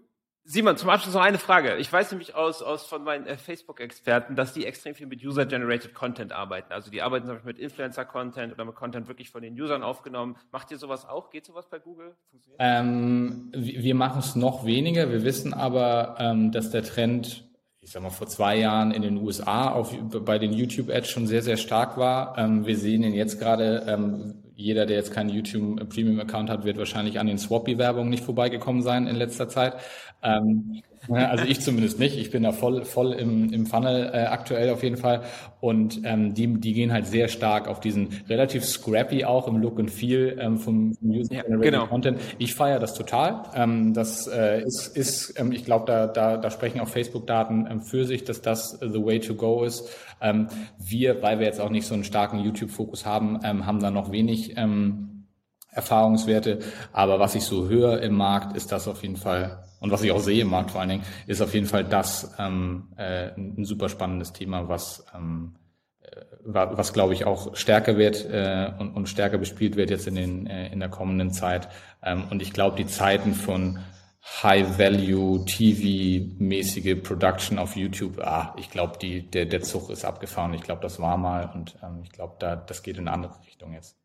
Simon, 0.43 0.75
zum 0.75 0.89
Abschluss 0.89 1.13
noch 1.13 1.21
eine 1.21 1.37
Frage. 1.37 1.77
Ich 1.77 1.91
weiß 1.91 2.11
nämlich 2.11 2.33
aus, 2.33 2.63
aus 2.63 2.87
von 2.87 3.03
meinen 3.03 3.27
äh, 3.27 3.37
Facebook-Experten, 3.37 4.35
dass 4.35 4.53
die 4.53 4.65
extrem 4.65 4.95
viel 4.95 5.05
mit 5.05 5.23
User-Generated 5.23 5.93
Content 5.93 6.31
arbeiten. 6.31 6.73
Also 6.73 6.89
die 6.89 7.03
arbeiten 7.03 7.27
zum 7.27 7.35
Beispiel 7.35 7.53
mit 7.53 7.59
Influencer-Content 7.59 8.51
oder 8.51 8.65
mit 8.65 8.75
Content 8.75 9.07
wirklich 9.07 9.29
von 9.29 9.43
den 9.43 9.59
Usern 9.59 9.83
aufgenommen. 9.83 10.35
Macht 10.51 10.71
ihr 10.71 10.77
sowas 10.77 11.07
auch? 11.07 11.29
Geht 11.29 11.45
sowas 11.45 11.67
bei 11.69 11.77
Google? 11.77 12.15
Ähm, 12.57 13.51
wir 13.53 13.95
machen 13.95 14.19
es 14.19 14.35
noch 14.35 14.65
weniger. 14.65 15.11
Wir 15.11 15.23
wissen 15.23 15.53
aber, 15.53 16.15
ähm, 16.17 16.51
dass 16.51 16.71
der 16.71 16.83
Trend 16.83 17.47
ich 17.83 17.89
sag 17.89 18.03
mal, 18.03 18.11
vor 18.11 18.27
zwei 18.27 18.57
Jahren 18.57 18.91
in 18.91 19.01
den 19.01 19.17
USA 19.17 19.71
auf, 19.71 19.91
bei 20.23 20.37
den 20.37 20.53
YouTube-Ads 20.53 21.09
schon 21.09 21.25
sehr, 21.25 21.41
sehr 21.41 21.57
stark 21.57 21.97
war. 21.97 22.37
Ähm, 22.37 22.65
wir 22.65 22.77
sehen 22.77 23.03
ihn 23.03 23.13
jetzt 23.13 23.39
gerade, 23.39 23.83
ähm, 23.87 24.40
jeder, 24.61 24.85
der 24.85 24.97
jetzt 24.97 25.13
keinen 25.13 25.29
YouTube 25.29 25.89
Premium 25.89 26.19
Account 26.19 26.49
hat, 26.49 26.63
wird 26.65 26.77
wahrscheinlich 26.77 27.19
an 27.19 27.27
den 27.27 27.37
Swappy-Werbungen 27.37 28.09
nicht 28.09 28.23
vorbeigekommen 28.23 28.81
sein 28.81 29.07
in 29.07 29.15
letzter 29.15 29.49
Zeit. 29.49 29.75
Ähm, 30.23 30.81
also 31.09 31.45
ich 31.45 31.61
zumindest 31.61 31.99
nicht. 31.99 32.17
Ich 32.17 32.31
bin 32.31 32.43
da 32.43 32.51
voll, 32.51 32.85
voll 32.85 33.13
im, 33.13 33.51
im 33.51 33.65
Funnel 33.65 34.11
äh, 34.13 34.25
aktuell 34.25 34.69
auf 34.69 34.83
jeden 34.83 34.97
Fall. 34.97 35.21
Und 35.59 36.01
ähm, 36.03 36.33
die, 36.33 36.59
die 36.59 36.73
gehen 36.73 36.93
halt 36.93 37.07
sehr 37.07 37.27
stark 37.27 37.67
auf 37.67 37.79
diesen 37.79 38.09
relativ 38.29 38.63
scrappy 38.63 39.25
auch 39.25 39.47
im 39.47 39.57
Look 39.57 39.79
and 39.79 39.89
Feel 39.89 40.37
ähm, 40.39 40.57
vom, 40.57 40.93
vom 40.93 41.09
User 41.09 41.33
ja, 41.33 41.43
genau. 41.43 41.87
Content. 41.87 42.19
Ich 42.37 42.53
feiere 42.53 42.79
das 42.79 42.93
total. 42.93 43.43
Ähm, 43.55 43.93
das 43.93 44.27
äh, 44.27 44.63
ist, 44.63 44.95
ist 44.95 45.39
ähm, 45.39 45.51
ich 45.51 45.65
glaube, 45.65 45.85
da, 45.85 46.07
da, 46.07 46.37
da 46.37 46.51
sprechen 46.51 46.79
auch 46.79 46.87
Facebook-Daten 46.87 47.67
ähm, 47.69 47.81
für 47.81 48.05
sich, 48.05 48.23
dass 48.23 48.41
das 48.41 48.79
the 48.79 49.03
way 49.03 49.19
to 49.19 49.35
go 49.35 49.63
ist. 49.63 49.89
Ähm, 50.21 50.47
wir, 50.77 51.21
weil 51.21 51.39
wir 51.39 51.45
jetzt 51.45 51.59
auch 51.59 51.69
nicht 51.69 51.87
so 51.87 51.93
einen 51.93 52.03
starken 52.03 52.39
YouTube-Fokus 52.39 53.05
haben, 53.05 53.39
ähm, 53.43 53.65
haben 53.65 53.79
da 53.79 53.91
noch 53.91 54.11
wenig 54.11 54.57
ähm, 54.57 55.27
Erfahrungswerte. 55.71 56.59
Aber 56.93 57.19
was 57.19 57.35
ich 57.35 57.43
so 57.43 57.67
höre 57.67 58.01
im 58.01 58.15
Markt, 58.15 58.55
ist 58.55 58.71
das 58.71 58.87
auf 58.87 59.01
jeden 59.01 59.17
Fall 59.17 59.63
und 59.81 59.91
was 59.91 60.03
ich 60.03 60.11
auch 60.11 60.19
sehe 60.19 60.41
im 60.41 60.49
Markt 60.49 60.71
vor 60.71 60.79
allen 60.79 60.91
Dingen, 60.91 61.03
ist 61.25 61.41
auf 61.41 61.55
jeden 61.55 61.65
Fall 61.65 61.83
das 61.83 62.35
ähm, 62.37 62.89
äh, 62.97 63.31
ein 63.35 63.65
super 63.65 63.89
spannendes 63.89 64.31
Thema, 64.31 64.69
was, 64.69 65.03
ähm, 65.13 65.55
äh, 66.03 66.21
was 66.43 66.93
glaube 66.93 67.15
ich 67.15 67.25
auch 67.25 67.55
stärker 67.55 67.97
wird 67.97 68.23
äh, 68.29 68.71
und, 68.77 68.91
und 68.91 69.09
stärker 69.09 69.39
bespielt 69.39 69.75
wird 69.75 69.89
jetzt 69.89 70.05
in, 70.05 70.15
den, 70.15 70.45
äh, 70.45 70.71
in 70.71 70.79
der 70.79 70.89
kommenden 70.89 71.31
Zeit. 71.31 71.67
Ähm, 72.03 72.25
und 72.29 72.43
ich 72.43 72.53
glaube, 72.53 72.77
die 72.77 72.85
Zeiten 72.85 73.33
von 73.33 73.79
High-Value, 74.23 75.45
TV-mäßige 75.45 77.01
Production 77.01 77.57
auf 77.57 77.75
YouTube, 77.75 78.19
ah, 78.19 78.55
ich 78.57 78.69
glaube, 78.69 78.97
der, 78.99 79.45
der 79.45 79.61
Zug 79.61 79.89
ist 79.89 80.05
abgefahren. 80.05 80.53
Ich 80.53 80.61
glaube, 80.61 80.81
das 80.81 80.99
war 80.99 81.17
mal 81.17 81.51
und 81.53 81.77
ähm, 81.83 82.01
ich 82.03 82.11
glaube, 82.11 82.35
da, 82.39 82.55
das 82.55 82.83
geht 82.83 82.97
in 82.97 83.07
eine 83.07 83.13
andere 83.13 83.39
Richtung 83.45 83.73
jetzt. 83.73 83.97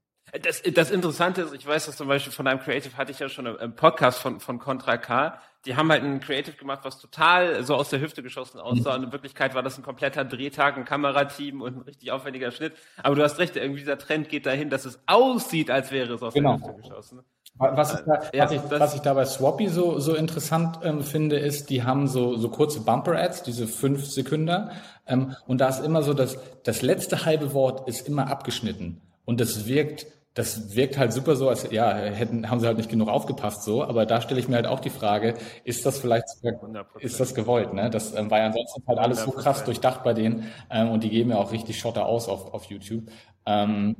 Das, 0.43 0.63
das 0.63 0.91
Interessante 0.91 1.43
ist, 1.43 1.55
ich 1.55 1.67
weiß 1.67 1.87
das 1.87 1.97
zum 1.97 2.09
Beispiel 2.09 2.33
von 2.33 2.47
einem 2.47 2.59
Creative 2.61 2.97
hatte 2.97 3.13
ich 3.13 3.19
ja 3.21 3.29
schon 3.29 3.47
im 3.47 3.77
Podcast 3.77 4.19
von, 4.19 4.41
von 4.41 4.59
Contra 4.59 4.97
K. 4.97 5.39
Die 5.65 5.77
haben 5.77 5.91
halt 5.91 6.03
ein 6.03 6.21
Creative 6.21 6.57
gemacht, 6.57 6.81
was 6.83 6.99
total 6.99 7.63
so 7.63 7.75
aus 7.75 7.91
der 7.91 8.01
Hüfte 8.01 8.23
geschossen 8.23 8.59
aussah. 8.59 8.97
Und 8.97 9.05
in 9.05 9.13
Wirklichkeit 9.13 9.55
war 9.55 9.63
das 9.63 9.79
ein 9.79 9.83
kompletter 9.83 10.25
Drehtag, 10.25 10.77
ein 10.77 10.85
Kamerateam 10.85 11.61
und 11.61 11.77
ein 11.77 11.83
richtig 11.83 12.11
aufwendiger 12.11 12.51
Schnitt. 12.51 12.75
Aber 13.03 13.15
du 13.15 13.23
hast 13.23 13.39
recht, 13.39 13.57
irgendwie 13.57 13.81
dieser 13.81 13.99
Trend 13.99 14.29
geht 14.29 14.47
dahin, 14.47 14.69
dass 14.69 14.85
es 14.85 15.01
aussieht, 15.07 15.71
als 15.71 15.93
wäre 15.93 16.15
es 16.15 16.23
aus 16.23 16.35
genau. 16.35 16.57
der 16.57 16.69
Hüfte 16.69 16.83
geschossen. 16.83 17.21
Was 17.59 17.95
ich, 17.95 18.01
da, 18.01 18.21
ja, 18.35 18.45
was, 18.45 18.53
ich, 18.53 18.61
was 18.71 18.95
ich 18.95 19.01
da 19.01 19.15
bei 19.15 19.25
Swappy 19.25 19.69
so, 19.69 19.99
so 19.99 20.15
interessant 20.15 20.81
ähm, 20.83 21.03
finde, 21.03 21.39
ist, 21.39 21.71
die 21.71 21.85
haben 21.85 22.07
so, 22.07 22.37
so 22.37 22.51
kurze 22.51 22.81
Bumper-Ads, 22.81 23.45
diese 23.45 23.67
fünf 23.67 24.05
Sekunden. 24.05 24.71
Ähm, 25.07 25.35
und 25.47 25.61
da 25.61 25.69
ist 25.69 25.83
immer 25.83 26.03
so, 26.03 26.13
dass 26.13 26.37
das 26.65 26.83
letzte 26.83 27.25
halbe 27.25 27.55
Wort 27.55 27.89
ist 27.89 28.07
immer 28.09 28.29
abgeschnitten. 28.29 29.01
Und 29.25 29.41
das 29.41 29.67
wirkt 29.67 30.07
das 30.37 30.77
wirkt 30.77 30.99
halt 30.99 31.15
super 31.15 31.35
so, 31.35 31.49
als 31.49 31.71
ja, 31.71 31.95
hätten, 31.95 32.51
haben 32.51 32.61
sie 32.61 32.67
halt 32.67 32.77
nicht 32.77 32.91
genug 32.91 33.09
aufgepasst 33.09 33.63
so, 33.65 33.83
aber 33.83 34.05
da 34.05 34.21
stelle 34.21 34.39
ich 34.39 34.49
mir 34.49 34.57
halt 34.57 34.67
auch 34.67 34.81
die 34.81 34.91
Frage, 34.91 35.35
ist 35.65 35.87
das 35.87 35.99
vielleicht 35.99 36.27
ist 37.01 37.19
das 37.19 37.35
gewollt, 37.35 37.73
ne? 37.73 37.89
Das 37.89 38.15
ähm, 38.15 38.31
war 38.31 38.41
ja 38.41 38.47
ansonsten 38.47 38.87
halt 38.87 38.99
alles 38.99 39.23
100%. 39.23 39.25
so 39.25 39.31
krass 39.33 39.65
durchdacht 39.65 40.05
bei 40.05 40.13
denen 40.13 40.53
ähm, 40.71 40.91
und 40.91 41.05
die 41.05 41.09
geben 41.09 41.31
ja 41.31 41.39
auch 41.39 41.53
richtig 41.53 41.79
Schotter 41.79 42.05
aus 42.05 42.29
auf, 42.29 42.53
auf 42.53 42.65
YouTube. 42.67 43.05
Ähm, 43.47 43.97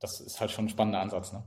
das 0.00 0.20
ist 0.20 0.40
halt 0.40 0.50
schon 0.50 0.64
ein 0.64 0.70
spannender 0.70 1.00
Ansatz, 1.00 1.34
ne? 1.34 1.42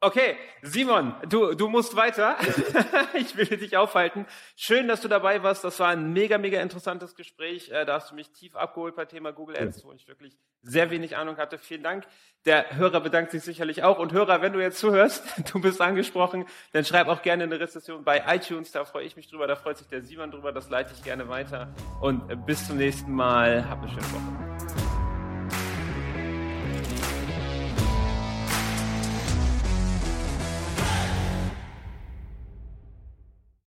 Okay, 0.00 0.36
Simon, 0.60 1.14
du, 1.26 1.54
du 1.54 1.68
musst 1.68 1.96
weiter. 1.96 2.36
ich 3.14 3.34
will 3.34 3.46
dich 3.46 3.78
aufhalten. 3.78 4.26
Schön, 4.54 4.88
dass 4.88 5.00
du 5.00 5.08
dabei 5.08 5.42
warst. 5.42 5.64
Das 5.64 5.80
war 5.80 5.88
ein 5.88 6.12
mega, 6.12 6.36
mega 6.36 6.60
interessantes 6.60 7.14
Gespräch. 7.14 7.70
Äh, 7.70 7.86
da 7.86 7.94
hast 7.94 8.10
du 8.10 8.14
mich 8.14 8.30
tief 8.30 8.56
abgeholt 8.56 8.94
bei 8.94 9.06
Thema 9.06 9.32
Google 9.32 9.56
Ads, 9.56 9.84
wo 9.84 9.92
ich 9.92 10.06
wirklich 10.06 10.36
sehr 10.60 10.90
wenig 10.90 11.16
Ahnung 11.16 11.38
hatte. 11.38 11.56
Vielen 11.56 11.82
Dank. 11.82 12.04
Der 12.44 12.76
Hörer 12.76 13.00
bedankt 13.00 13.30
sich 13.30 13.42
sicherlich 13.42 13.84
auch. 13.84 13.98
Und 13.98 14.12
Hörer, 14.12 14.42
wenn 14.42 14.52
du 14.52 14.60
jetzt 14.60 14.78
zuhörst, 14.78 15.24
du 15.52 15.60
bist 15.62 15.80
angesprochen, 15.80 16.44
dann 16.72 16.84
schreib 16.84 17.08
auch 17.08 17.22
gerne 17.22 17.44
eine 17.44 17.58
Rezession 17.58 18.04
bei 18.04 18.22
iTunes. 18.28 18.72
Da 18.72 18.84
freue 18.84 19.06
ich 19.06 19.16
mich 19.16 19.30
drüber. 19.30 19.46
Da 19.46 19.56
freut 19.56 19.78
sich 19.78 19.88
der 19.88 20.02
Simon 20.02 20.30
drüber. 20.30 20.52
Das 20.52 20.68
leite 20.68 20.92
ich 20.94 21.02
gerne 21.04 21.28
weiter. 21.30 21.74
Und 22.02 22.44
bis 22.44 22.66
zum 22.66 22.76
nächsten 22.76 23.12
Mal. 23.12 23.66
Hab 23.66 23.80
eine 23.80 23.88
schöne 23.88 24.12
Woche. 24.12 24.45